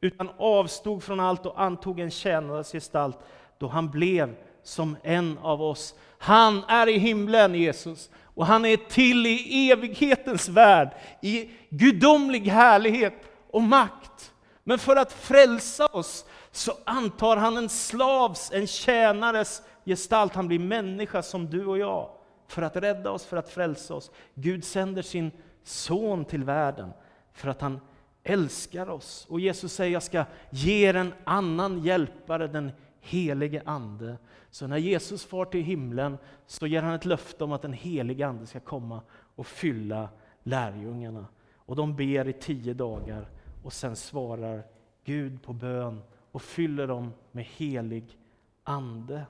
utan 0.01 0.31
avstod 0.39 1.03
från 1.03 1.21
allt 1.21 1.47
och 1.47 1.63
antog 1.63 2.01
en 2.01 2.11
tjänares 2.11 2.73
gestalt 2.73 3.19
då 3.59 3.69
han 3.69 3.91
blev 3.91 4.35
som 4.63 4.97
en 5.03 5.39
av 5.39 5.63
oss. 5.63 5.95
Han 6.19 6.65
är 6.69 6.89
i 6.89 6.99
himlen, 6.99 7.55
Jesus, 7.55 8.11
och 8.35 8.47
han 8.47 8.65
är 8.65 8.77
till 8.77 9.27
i 9.27 9.71
evighetens 9.71 10.49
värld, 10.49 10.91
i 11.23 11.51
gudomlig 11.71 12.41
härlighet 12.41 13.15
och 13.51 13.63
makt. 13.63 14.33
Men 14.65 14.79
för 14.79 14.97
att 14.97 15.13
frälsa 15.13 15.87
oss 15.87 16.25
så 16.53 16.73
antar 16.85 17.37
han 17.37 17.57
en 17.57 17.69
slavs, 17.69 18.53
en 18.53 18.67
tjänares 18.67 19.63
gestalt. 19.85 20.35
Han 20.35 20.49
blir 20.49 20.59
människa 20.59 21.23
som 21.23 21.51
du 21.51 21.67
och 21.67 21.79
jag, 21.79 22.11
för 22.49 22.63
att 22.63 22.77
rädda 22.77 23.11
oss, 23.11 23.27
för 23.27 23.37
att 23.37 23.49
frälsa 23.49 23.95
oss. 23.95 24.11
Gud 24.35 24.65
sänder 24.65 25.03
sin 25.03 25.31
son 25.63 26.25
till 26.25 26.45
världen 26.45 26.91
för 27.33 27.49
att 27.49 27.61
han 27.61 27.81
älskar 28.23 28.91
oss. 28.91 29.27
Och 29.31 29.41
Jesus 29.41 29.73
säger, 29.73 29.93
jag 29.93 30.03
ska 30.03 30.25
ge 30.51 30.89
er 30.89 30.95
en 30.95 31.15
annan 31.25 31.79
hjälpare, 31.79 32.47
den 32.47 32.71
helige 33.01 33.63
Ande. 33.65 34.17
Så 34.51 34.67
när 34.67 34.77
Jesus 34.77 35.25
far 35.25 35.45
till 35.45 35.63
himlen 35.63 36.19
så 36.47 36.67
ger 36.67 36.83
han 36.83 36.95
ett 36.95 37.05
löfte 37.05 37.45
om 37.45 37.53
att 37.53 37.63
den 37.63 37.73
helige 37.73 38.27
Ande 38.27 38.47
ska 38.47 38.61
komma 38.61 39.03
och 39.11 39.47
fylla 39.47 40.09
lärjungarna. 40.43 41.27
Och 41.57 41.77
de 41.77 41.97
ber 41.97 42.29
i 42.29 42.33
tio 42.33 42.75
dagar 42.75 43.29
och 43.65 43.73
sen 43.73 43.97
svarar 43.97 44.63
Gud 45.05 45.43
på 45.43 45.53
bön 45.53 46.03
och 46.33 46.43
fyller 46.43 46.87
dem 46.87 47.13
med 47.33 47.45
helig 47.45 48.19
Ande. 48.65 49.27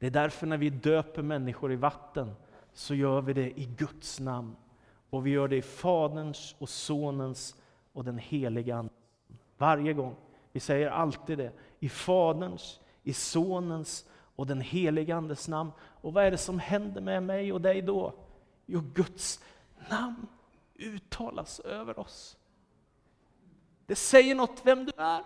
Det 0.00 0.06
är 0.06 0.10
därför 0.10 0.46
när 0.46 0.56
vi 0.56 0.70
döper 0.70 1.22
människor 1.22 1.72
i 1.72 1.76
vatten 1.76 2.34
så 2.72 2.94
gör 2.94 3.20
vi 3.20 3.32
det 3.32 3.60
i 3.60 3.64
Guds 3.64 4.20
namn. 4.20 4.56
Och 5.10 5.26
vi 5.26 5.30
gör 5.30 5.48
det 5.48 5.56
i 5.56 5.62
Faderns 5.62 6.56
och 6.58 6.68
Sonens 6.68 7.56
och 7.92 8.04
den 8.04 8.18
heliga 8.18 8.76
Ande. 8.76 8.92
Varje 9.58 9.92
gång. 9.92 10.16
Vi 10.52 10.60
säger 10.60 10.90
alltid 10.90 11.38
det. 11.38 11.52
I 11.78 11.88
Faderns, 11.88 12.80
i 13.02 13.12
Sonens 13.12 14.08
och 14.36 14.46
den 14.46 14.60
helige 14.60 15.16
Andes 15.16 15.48
namn. 15.48 15.70
Och 15.80 16.12
vad 16.12 16.24
är 16.24 16.30
det 16.30 16.38
som 16.38 16.58
händer 16.58 17.00
med 17.00 17.22
mig 17.22 17.52
och 17.52 17.60
dig 17.60 17.82
då? 17.82 18.14
Jo, 18.66 18.82
Guds 18.94 19.44
namn 19.90 20.26
uttalas 20.74 21.60
över 21.60 21.98
oss. 21.98 22.36
Det 23.86 23.96
säger 23.96 24.34
något 24.34 24.60
vem 24.64 24.84
du 24.84 24.92
är. 24.96 25.24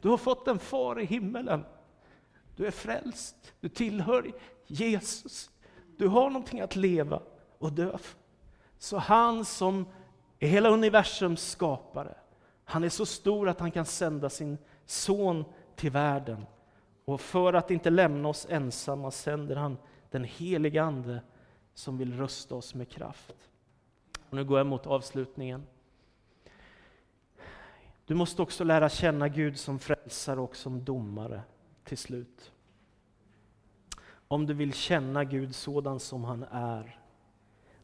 Du 0.00 0.08
har 0.08 0.16
fått 0.16 0.48
en 0.48 0.58
far 0.58 1.00
i 1.00 1.04
himmelen. 1.04 1.64
Du 2.60 2.66
är 2.66 2.70
frälst, 2.70 3.52
du 3.60 3.68
tillhör 3.68 4.32
Jesus. 4.66 5.50
Du 5.96 6.08
har 6.08 6.30
någonting 6.30 6.60
att 6.60 6.76
leva 6.76 7.22
och 7.58 7.72
dö 7.72 7.98
för. 7.98 8.18
Så 8.78 8.98
han 8.98 9.44
som 9.44 9.86
är 10.38 10.48
hela 10.48 10.68
universums 10.68 11.50
skapare, 11.50 12.14
han 12.64 12.84
är 12.84 12.88
så 12.88 13.06
stor 13.06 13.48
att 13.48 13.60
han 13.60 13.70
kan 13.70 13.84
sända 13.84 14.30
sin 14.30 14.58
son 14.86 15.44
till 15.76 15.90
världen. 15.90 16.46
Och 17.04 17.20
för 17.20 17.52
att 17.52 17.70
inte 17.70 17.90
lämna 17.90 18.28
oss 18.28 18.46
ensamma 18.50 19.10
sänder 19.10 19.56
han 19.56 19.76
den 20.10 20.24
helige 20.24 20.82
Ande 20.82 21.22
som 21.74 21.98
vill 21.98 22.18
rösta 22.18 22.54
oss 22.54 22.74
med 22.74 22.88
kraft. 22.88 23.36
Och 24.28 24.36
nu 24.36 24.44
går 24.44 24.58
jag 24.58 24.66
mot 24.66 24.86
avslutningen. 24.86 25.66
Du 28.04 28.14
måste 28.14 28.42
också 28.42 28.64
lära 28.64 28.88
känna 28.88 29.28
Gud 29.28 29.58
som 29.58 29.78
frälsare 29.78 30.40
och 30.40 30.56
som 30.56 30.84
domare 30.84 31.42
till 31.90 31.98
slut. 31.98 32.52
Om 34.28 34.46
du 34.46 34.54
vill 34.54 34.72
känna 34.72 35.24
Gud 35.24 35.54
sådan 35.54 36.00
som 36.00 36.24
han 36.24 36.44
är. 36.50 36.98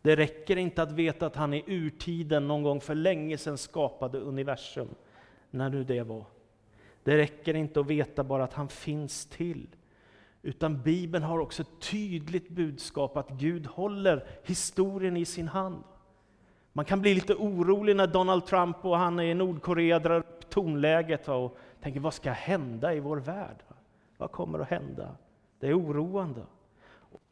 Det 0.02 0.16
räcker 0.16 0.56
inte 0.56 0.82
att 0.82 0.92
veta 0.92 1.26
att 1.26 1.36
han 1.36 1.54
i 1.54 1.64
urtiden 1.66 2.48
någon 2.48 2.62
gång 2.62 2.80
för 2.80 2.94
länge 2.94 3.38
sedan 3.38 3.58
skapade 3.58 4.18
universum, 4.18 4.88
när 5.50 5.70
nu 5.70 5.84
det 5.84 6.02
var. 6.02 6.24
Det 7.02 7.16
räcker 7.16 7.54
inte 7.54 7.80
att 7.80 7.86
veta 7.86 8.24
bara 8.24 8.44
att 8.44 8.52
han 8.52 8.68
finns 8.68 9.26
till. 9.26 9.66
Utan 10.42 10.82
Bibeln 10.82 11.24
har 11.24 11.38
också 11.38 11.62
ett 11.62 11.80
tydligt 11.90 12.48
budskap 12.48 13.16
att 13.16 13.30
Gud 13.30 13.66
håller 13.66 14.26
historien 14.44 15.16
i 15.16 15.24
sin 15.24 15.48
hand. 15.48 15.84
Man 16.72 16.84
kan 16.84 17.00
bli 17.00 17.14
lite 17.14 17.34
orolig 17.34 17.96
när 17.96 18.06
Donald 18.06 18.46
Trump 18.46 18.84
och 18.84 18.98
han 18.98 19.20
i 19.20 19.34
Nordkorea 19.34 19.98
drar 19.98 20.18
upp 20.18 20.50
tonläget 20.50 21.28
och 21.28 21.58
tänker 21.80 22.00
vad 22.00 22.14
ska 22.14 22.30
hända 22.30 22.94
i 22.94 23.00
vår 23.00 23.16
värld? 23.16 23.65
Vad 24.16 24.32
kommer 24.32 24.58
att 24.58 24.68
hända? 24.68 25.16
Det 25.60 25.66
är 25.66 25.78
oroande. 25.78 26.42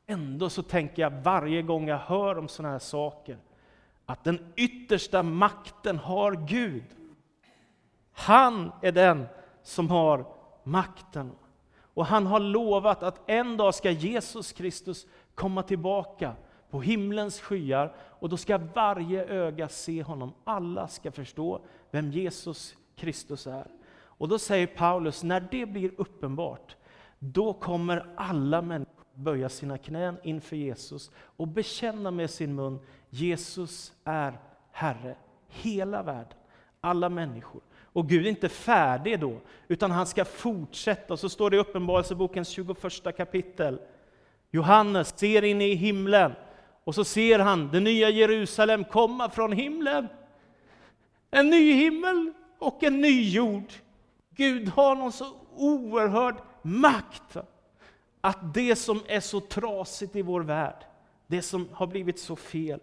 Ändå 0.07 0.51
så 0.51 0.63
tänker 0.63 1.03
jag 1.03 1.11
varje 1.11 1.63
gång 1.63 1.89
jag 1.89 1.99
hör 1.99 2.39
om 2.39 2.49
sådana 2.49 2.73
här 2.73 2.79
saker, 2.79 3.39
att 4.07 4.25
den 4.25 4.53
yttersta 4.57 5.23
makten 5.23 5.99
har 5.99 6.33
Gud. 6.33 6.85
Han 8.13 8.73
är 8.83 8.93
den 8.93 9.27
som 9.63 9.91
har 9.91 10.27
makten. 10.63 11.33
Och 11.95 12.07
han 12.07 12.27
har 12.27 12.41
lovat 12.41 13.03
att 13.03 13.31
en 13.31 13.57
dag 13.57 13.75
ska 13.75 13.91
Jesus 13.91 14.53
Kristus 14.53 15.07
komma 15.35 15.63
tillbaka 15.63 16.33
på 16.71 16.81
himlens 16.81 17.41
skyar 17.41 17.95
och 17.97 18.29
då 18.29 18.37
ska 18.37 18.59
varje 18.59 19.25
öga 19.25 19.69
se 19.69 20.03
honom. 20.03 20.33
Alla 20.45 20.89
ska 20.89 21.13
förstå 21.13 21.61
vem 21.91 22.11
Jesus 22.11 22.77
Kristus 22.97 23.47
är. 23.47 23.67
Och 24.19 24.29
då 24.29 24.39
säger 24.39 24.67
Paulus, 24.67 25.23
när 25.23 25.49
det 25.51 25.67
blir 25.67 25.91
uppenbart, 25.97 26.77
då 27.19 27.53
kommer 27.53 28.07
alla 28.17 28.63
människor 28.63 28.95
böja 29.15 29.49
sina 29.49 29.79
knän 29.79 30.17
inför 30.23 30.57
Jesus 30.57 31.11
och 31.17 31.49
bekänna 31.49 32.11
med 32.11 32.31
sin 32.31 32.55
mun, 32.55 32.79
Jesus 33.11 33.93
är 34.05 34.39
Herre. 34.73 35.17
Hela 35.49 36.03
världen, 36.03 36.39
alla 36.81 37.09
människor. 37.09 37.61
Och 37.83 38.09
Gud 38.09 38.27
är 38.27 38.31
inte 38.31 38.49
färdig 38.49 39.21
då, 39.21 39.41
utan 39.69 39.91
han 39.91 40.07
ska 40.07 40.25
fortsätta. 40.25 41.13
Och 41.13 41.21
så 41.21 41.29
står 41.29 41.51
det 41.51 41.57
i 41.57 41.61
Uppenbarelsebokens 41.61 42.49
21 42.49 43.17
kapitel. 43.17 43.81
Johannes 44.51 45.19
ser 45.19 45.45
in 45.45 45.61
i 45.61 45.75
himlen 45.75 46.33
och 46.85 46.95
så 46.95 47.05
ser 47.05 47.39
han 47.39 47.71
det 47.71 47.81
nya 47.81 48.11
Jerusalem 48.11 48.85
komma 48.85 49.31
från 49.31 49.53
himlen. 49.53 50.09
En 51.31 51.51
ny 51.51 51.73
himmel 51.73 52.33
och 52.59 52.83
en 52.83 53.01
ny 53.01 53.31
jord. 53.31 53.73
Gud 54.37 54.69
har 54.69 54.95
någon 54.95 55.13
så 55.13 55.27
oerhörd 55.57 56.37
makt. 56.63 57.37
Att 58.21 58.55
det 58.55 58.77
som 58.77 59.01
är 59.07 59.21
så 59.21 59.41
trasigt 59.41 60.17
i 60.17 60.23
vår 60.23 60.41
värld, 60.41 60.85
det 61.27 61.43
som 61.43 61.69
har 61.73 61.87
blivit 61.87 62.19
så 62.19 62.37
fel, 62.37 62.81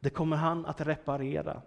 det 0.00 0.10
kommer 0.10 0.36
han 0.36 0.66
att 0.66 0.80
reparera. 0.80 1.62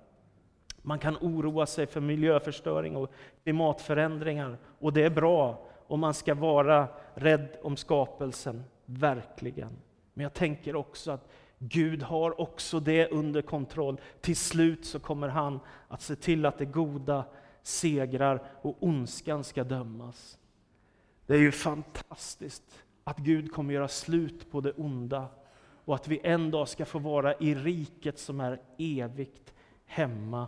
Man 0.82 1.00
kan 1.00 1.18
oroa 1.18 1.66
sig 1.66 1.88
för 1.88 2.02
miljöförstöring 2.02 2.96
och 2.96 3.12
klimatförändringar, 3.44 4.58
och 4.80 4.94
det 4.94 5.04
är 5.04 5.10
bra, 5.10 5.66
om 5.88 6.00
man 6.00 6.14
ska 6.14 6.36
vara 6.36 6.88
rädd 7.14 7.58
om 7.64 7.78
skapelsen, 7.78 8.64
verkligen. 8.86 9.78
Men 10.14 10.24
jag 10.24 10.34
tänker 10.34 10.76
också 10.76 11.12
att 11.12 11.30
Gud 11.60 12.04
har 12.04 12.42
också 12.42 12.80
det 12.80 13.08
under 13.08 13.42
kontroll. 13.42 14.02
Till 14.22 14.36
slut 14.36 14.86
så 14.86 15.00
kommer 15.00 15.28
han 15.28 15.60
att 15.88 16.02
se 16.02 16.16
till 16.16 16.46
att 16.46 16.58
det 16.58 16.66
goda 16.66 17.24
segrar 17.68 18.44
och 18.62 18.76
ondskan 18.80 19.44
ska 19.44 19.64
dömas. 19.64 20.38
Det 21.26 21.34
är 21.34 21.40
ju 21.40 21.52
fantastiskt 21.52 22.84
att 23.04 23.18
Gud 23.18 23.52
kommer 23.52 23.74
göra 23.74 23.88
slut 23.88 24.52
på 24.52 24.62
det 24.62 24.72
onda 24.72 25.28
och 25.86 25.96
att 25.96 26.08
vi 26.08 26.20
en 26.24 26.52
dag 26.52 26.70
ska 26.70 26.86
få 26.86 27.00
vara 27.00 27.36
i 27.36 27.56
riket 27.56 28.20
som 28.20 28.40
är 28.40 28.62
evigt 28.78 29.54
hemma 29.86 30.48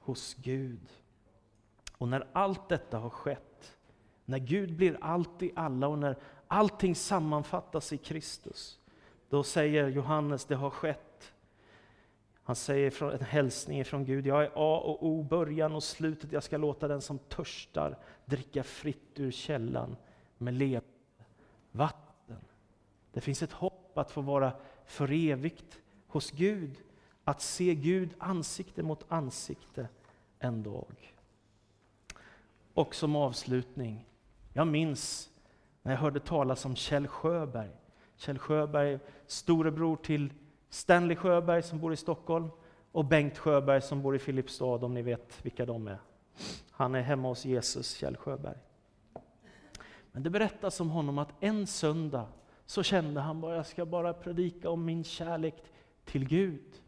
hos 0.00 0.34
Gud. 0.34 0.88
Och 1.98 2.08
när 2.08 2.28
allt 2.32 2.68
detta 2.68 2.98
har 2.98 3.10
skett, 3.10 3.76
när 4.24 4.38
Gud 4.38 4.76
blir 4.76 4.98
allt 5.00 5.42
i 5.42 5.52
alla 5.56 5.88
och 5.88 5.98
när 5.98 6.16
allting 6.46 6.94
sammanfattas 6.94 7.92
i 7.92 7.98
Kristus, 7.98 8.78
då 9.28 9.42
säger 9.42 9.88
Johannes, 9.88 10.44
det 10.44 10.56
har 10.56 10.70
skett. 10.70 11.11
Han 12.52 12.56
säger 12.56 13.12
en 13.12 13.20
hälsning 13.24 13.84
från 13.84 14.04
Gud, 14.04 14.26
jag 14.26 14.42
är 14.42 14.50
A 14.54 14.80
och 14.84 15.06
O, 15.06 15.22
början 15.22 15.74
och 15.74 15.82
slutet, 15.82 16.32
jag 16.32 16.42
ska 16.42 16.56
låta 16.56 16.88
den 16.88 17.00
som 17.00 17.18
törstar 17.18 17.98
dricka 18.24 18.62
fritt 18.62 19.20
ur 19.20 19.30
källan 19.30 19.96
med 20.38 20.54
levande 20.54 20.88
vatten. 21.70 22.36
Det 23.12 23.20
finns 23.20 23.42
ett 23.42 23.52
hopp 23.52 23.98
att 23.98 24.10
få 24.10 24.20
vara 24.20 24.52
för 24.86 25.12
evigt 25.12 25.80
hos 26.06 26.30
Gud, 26.30 26.82
att 27.24 27.40
se 27.40 27.74
Gud 27.74 28.14
ansikte 28.18 28.82
mot 28.82 29.04
ansikte 29.08 29.88
en 30.38 30.62
dag. 30.62 31.14
Och 32.74 32.94
som 32.94 33.16
avslutning, 33.16 34.06
jag 34.52 34.66
minns 34.66 35.30
när 35.82 35.92
jag 35.92 35.98
hörde 35.98 36.20
talas 36.20 36.64
om 36.64 36.76
Kjell 36.76 37.08
Sjöberg. 37.08 37.70
Kjell 38.16 38.38
Sjöberg, 38.38 38.98
storebror 39.26 39.96
till 39.96 40.32
Stanley 40.72 41.16
Sjöberg 41.16 41.62
som 41.62 41.78
bor 41.78 41.92
i 41.92 41.96
Stockholm 41.96 42.48
och 42.92 43.04
Bengt 43.04 43.38
Sjöberg 43.38 43.82
som 43.82 44.02
bor 44.02 44.16
i 44.16 44.18
Filipstad, 44.18 44.64
om 44.84 44.94
ni 44.94 45.02
vet 45.02 45.44
vilka 45.44 45.66
de 45.66 45.88
är. 45.88 45.98
Han 46.70 46.94
är 46.94 47.02
hemma 47.02 47.28
hos 47.28 47.44
Jesus, 47.44 47.94
Kjell 47.94 48.16
Sjöberg. 48.16 48.56
Men 50.12 50.22
det 50.22 50.30
berättas 50.30 50.80
om 50.80 50.90
honom 50.90 51.18
att 51.18 51.32
en 51.40 51.66
söndag 51.66 52.26
så 52.66 52.82
kände 52.82 53.20
han 53.20 53.40
bara, 53.40 53.56
jag 53.56 53.66
ska 53.66 53.86
bara 53.86 54.12
predika 54.12 54.70
om 54.70 54.84
min 54.84 55.04
kärlek 55.04 55.54
till 56.04 56.28
Gud. 56.28 56.82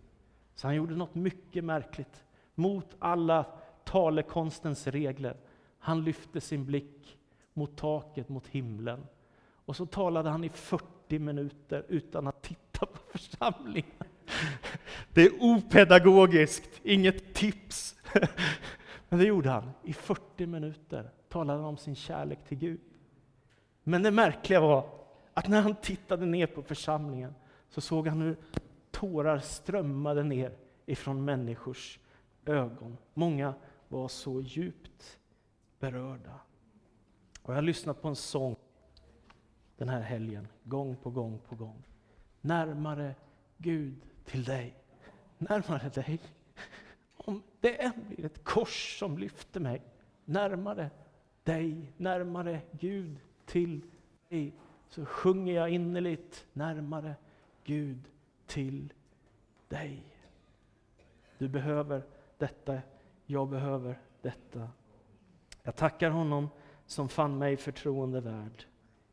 Så 0.55 0.67
han 0.67 0.77
gjorde 0.77 0.95
något 0.95 1.15
mycket 1.15 1.65
märkligt, 1.65 2.25
mot 2.55 2.97
alla 2.99 3.47
talekonstens 3.85 4.87
regler. 4.87 5.37
Han 5.79 6.05
lyfte 6.05 6.41
sin 6.41 6.65
blick 6.65 7.19
mot 7.53 7.77
taket, 7.77 8.29
mot 8.29 8.47
himlen. 8.47 9.07
Och 9.65 9.77
så 9.77 9.87
talade 9.87 10.31
han 10.31 10.45
i 10.45 10.49
40 10.49 11.19
minuter 11.19 11.85
utan 11.89 12.27
att 12.27 12.43
titta 12.43 12.64
på 12.81 12.87
församlingen. 13.11 13.91
Det 15.13 15.23
är 15.23 15.43
opedagogiskt, 15.43 16.81
inget 16.83 17.35
tips. 17.35 17.95
Men 19.09 19.19
det 19.19 19.25
gjorde 19.25 19.51
han. 19.51 19.71
I 19.83 19.93
40 19.93 20.47
minuter 20.47 21.11
talade 21.29 21.59
han 21.59 21.69
om 21.69 21.77
sin 21.77 21.97
kärlek 21.97 22.39
till 22.49 22.59
Gud. 22.59 22.81
Men 23.83 24.03
det 24.03 24.11
märkliga 24.11 24.61
var 24.61 24.91
att 25.35 25.49
när 25.49 25.61
han 25.61 25.75
tittade 25.75 26.27
ner 26.27 26.47
på 26.47 26.63
församlingen 26.63 27.35
så 27.69 27.81
såg 27.81 28.09
han 28.09 28.21
hur 28.21 28.37
tårar 28.91 29.39
strömmade 29.39 30.23
ner 30.23 30.57
ifrån 30.87 31.25
människors 31.25 31.99
ögon. 32.47 32.97
Många 33.15 33.55
var 33.89 34.09
så 34.09 34.41
djupt 34.41 35.19
berörda. 35.79 36.41
Och 37.43 37.51
jag 37.51 37.55
har 37.55 37.63
lyssnat 37.63 38.03
på 38.03 38.09
en 38.09 38.17
sång 38.17 38.57
den 39.77 39.89
här 39.89 40.01
helgen, 40.01 40.49
gång 40.65 40.97
på 40.97 41.11
gång 41.11 41.41
på 41.49 41.55
gång. 41.55 41.83
Närmare 42.45 43.15
Gud 43.59 43.97
till 44.25 44.45
dig, 44.45 44.75
närmare 45.39 45.89
dig. 45.89 46.21
Om 47.17 47.43
det 47.61 47.83
än 47.83 47.93
blir 48.09 48.25
ett 48.25 48.45
kors 48.45 48.99
som 48.99 49.19
lyfter 49.19 49.61
mig, 49.61 49.83
närmare 50.25 50.91
dig, 51.45 51.93
närmare 51.97 52.61
Gud 52.71 53.17
till 53.47 53.81
dig, 54.29 54.53
så 54.89 55.05
sjunger 55.05 55.55
jag 55.55 55.71
innerligt 55.71 56.47
närmare 56.53 57.15
Gud 57.65 58.09
till 58.47 58.93
dig. 59.69 60.03
Du 61.39 61.49
behöver 61.49 62.03
detta, 62.39 62.81
jag 63.27 63.49
behöver 63.49 63.99
detta. 64.23 64.69
Jag 65.63 65.77
tackar 65.77 66.11
honom 66.11 66.49
som 66.87 67.09
fann 67.09 67.39
mig 67.39 67.57
förtroende 67.57 68.21
värd, 68.21 68.65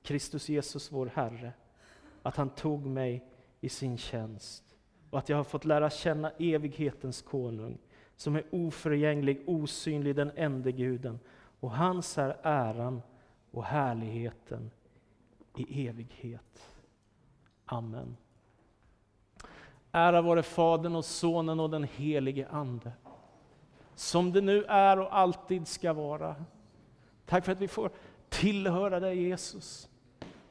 Kristus 0.03 0.49
Jesus 0.49 0.91
vår 0.91 1.05
Herre, 1.05 1.53
att 2.21 2.35
han 2.35 2.49
tog 2.49 2.85
mig 2.85 3.25
i 3.61 3.69
sin 3.69 3.97
tjänst 3.97 4.63
och 5.09 5.19
att 5.19 5.29
jag 5.29 5.37
har 5.37 5.43
fått 5.43 5.65
lära 5.65 5.89
känna 5.89 6.31
evighetens 6.39 7.21
konung 7.21 7.77
som 8.15 8.35
är 8.35 8.43
oförgänglig, 8.51 9.43
osynlig, 9.45 10.15
den 10.15 10.31
ende 10.35 10.71
guden. 10.71 11.19
Och 11.59 11.71
hans 11.71 12.17
är 12.17 12.37
äran 12.43 13.01
och 13.51 13.63
härligheten 13.63 14.71
i 15.57 15.87
evighet. 15.87 16.77
Amen. 17.65 18.17
Ära 19.91 20.21
vare 20.21 20.43
Fadern 20.43 20.95
och 20.95 21.05
Sonen 21.05 21.59
och 21.59 21.69
den 21.69 21.83
helige 21.83 22.47
Ande. 22.47 22.91
Som 23.95 24.31
det 24.31 24.41
nu 24.41 24.63
är 24.63 24.99
och 24.99 25.17
alltid 25.17 25.67
ska 25.67 25.93
vara. 25.93 26.35
Tack 27.25 27.45
för 27.45 27.51
att 27.51 27.61
vi 27.61 27.67
får 27.67 27.91
tillhöra 28.29 28.99
dig 28.99 29.23
Jesus. 29.23 29.89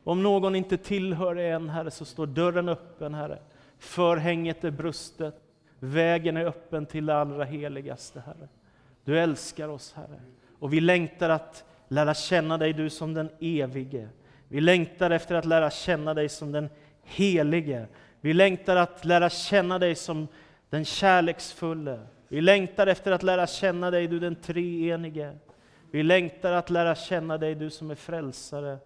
Om 0.04 0.22
någon 0.22 0.54
inte 0.54 0.76
tillhör 0.76 1.34
dig 1.34 1.50
än 1.50 1.68
Herre, 1.68 1.90
så 1.90 2.04
står 2.04 2.26
dörren 2.26 2.68
öppen 2.68 3.14
Herre. 3.14 3.38
Förhänget 3.78 4.64
är 4.64 4.70
brustet. 4.70 5.34
Vägen 5.78 6.36
är 6.36 6.44
öppen 6.44 6.86
till 6.86 7.06
det 7.06 7.16
allra 7.16 7.44
heligaste 7.44 8.22
Herre. 8.26 8.48
Du 9.04 9.18
älskar 9.18 9.68
oss 9.68 9.92
Herre. 9.96 10.20
Och 10.58 10.72
vi 10.72 10.80
längtar 10.80 11.30
att 11.30 11.64
lära 11.88 12.14
känna 12.14 12.58
dig, 12.58 12.72
du 12.72 12.90
som 12.90 13.14
den 13.14 13.30
evige. 13.40 14.08
Vi 14.48 14.60
längtar 14.60 15.10
efter 15.10 15.34
att 15.34 15.44
lära 15.44 15.70
känna 15.70 16.14
dig 16.14 16.28
som 16.28 16.52
den 16.52 16.68
helige. 17.02 17.86
Vi 18.20 18.32
längtar 18.32 18.76
att 18.76 19.04
lära 19.04 19.30
känna 19.30 19.78
dig 19.78 19.94
som 19.94 20.28
den 20.70 20.84
kärleksfulle. 20.84 22.00
Vi 22.28 22.40
längtar 22.40 22.86
efter 22.86 23.12
att 23.12 23.22
lära 23.22 23.46
känna 23.46 23.90
dig, 23.90 24.06
du 24.06 24.18
den 24.18 24.36
treenige. 24.36 25.38
Vi 25.90 26.02
längtar 26.02 26.52
att 26.52 26.70
lära 26.70 26.94
känna 26.94 27.38
dig, 27.38 27.54
du 27.54 27.70
som 27.70 27.90
är 27.90 27.94
frälsare 27.94 28.78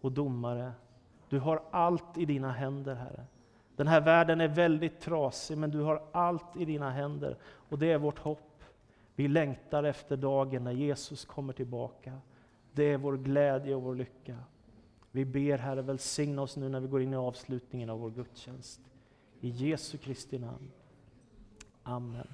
och 0.00 0.12
domare. 0.12 0.72
Du 1.28 1.38
har 1.38 1.62
allt 1.70 2.18
i 2.18 2.24
dina 2.24 2.52
händer, 2.52 2.94
Herre. 2.94 3.26
Den 3.76 3.86
här 3.86 4.00
världen 4.00 4.40
är 4.40 4.48
väldigt 4.48 5.00
trasig, 5.00 5.58
men 5.58 5.70
du 5.70 5.80
har 5.80 6.02
allt 6.12 6.56
i 6.56 6.64
dina 6.64 6.90
händer. 6.90 7.36
Och 7.42 7.78
det 7.78 7.92
är 7.92 7.98
vårt 7.98 8.18
hopp. 8.18 8.62
Vi 9.14 9.28
längtar 9.28 9.84
efter 9.84 10.16
dagen 10.16 10.64
när 10.64 10.72
Jesus 10.72 11.24
kommer 11.24 11.52
tillbaka. 11.52 12.18
Det 12.72 12.84
är 12.84 12.98
vår 12.98 13.16
glädje 13.16 13.74
och 13.74 13.82
vår 13.82 13.94
lycka. 13.94 14.36
Vi 15.10 15.24
ber 15.24 15.58
Herre, 15.58 15.82
välsigna 15.82 16.42
oss 16.42 16.56
nu 16.56 16.68
när 16.68 16.80
vi 16.80 16.88
går 16.88 17.02
in 17.02 17.12
i 17.12 17.16
avslutningen 17.16 17.90
av 17.90 18.00
vår 18.00 18.10
gudstjänst. 18.10 18.80
I 19.40 19.48
Jesu 19.48 19.98
Kristi 19.98 20.38
namn. 20.38 20.70
Amen. 21.82 22.28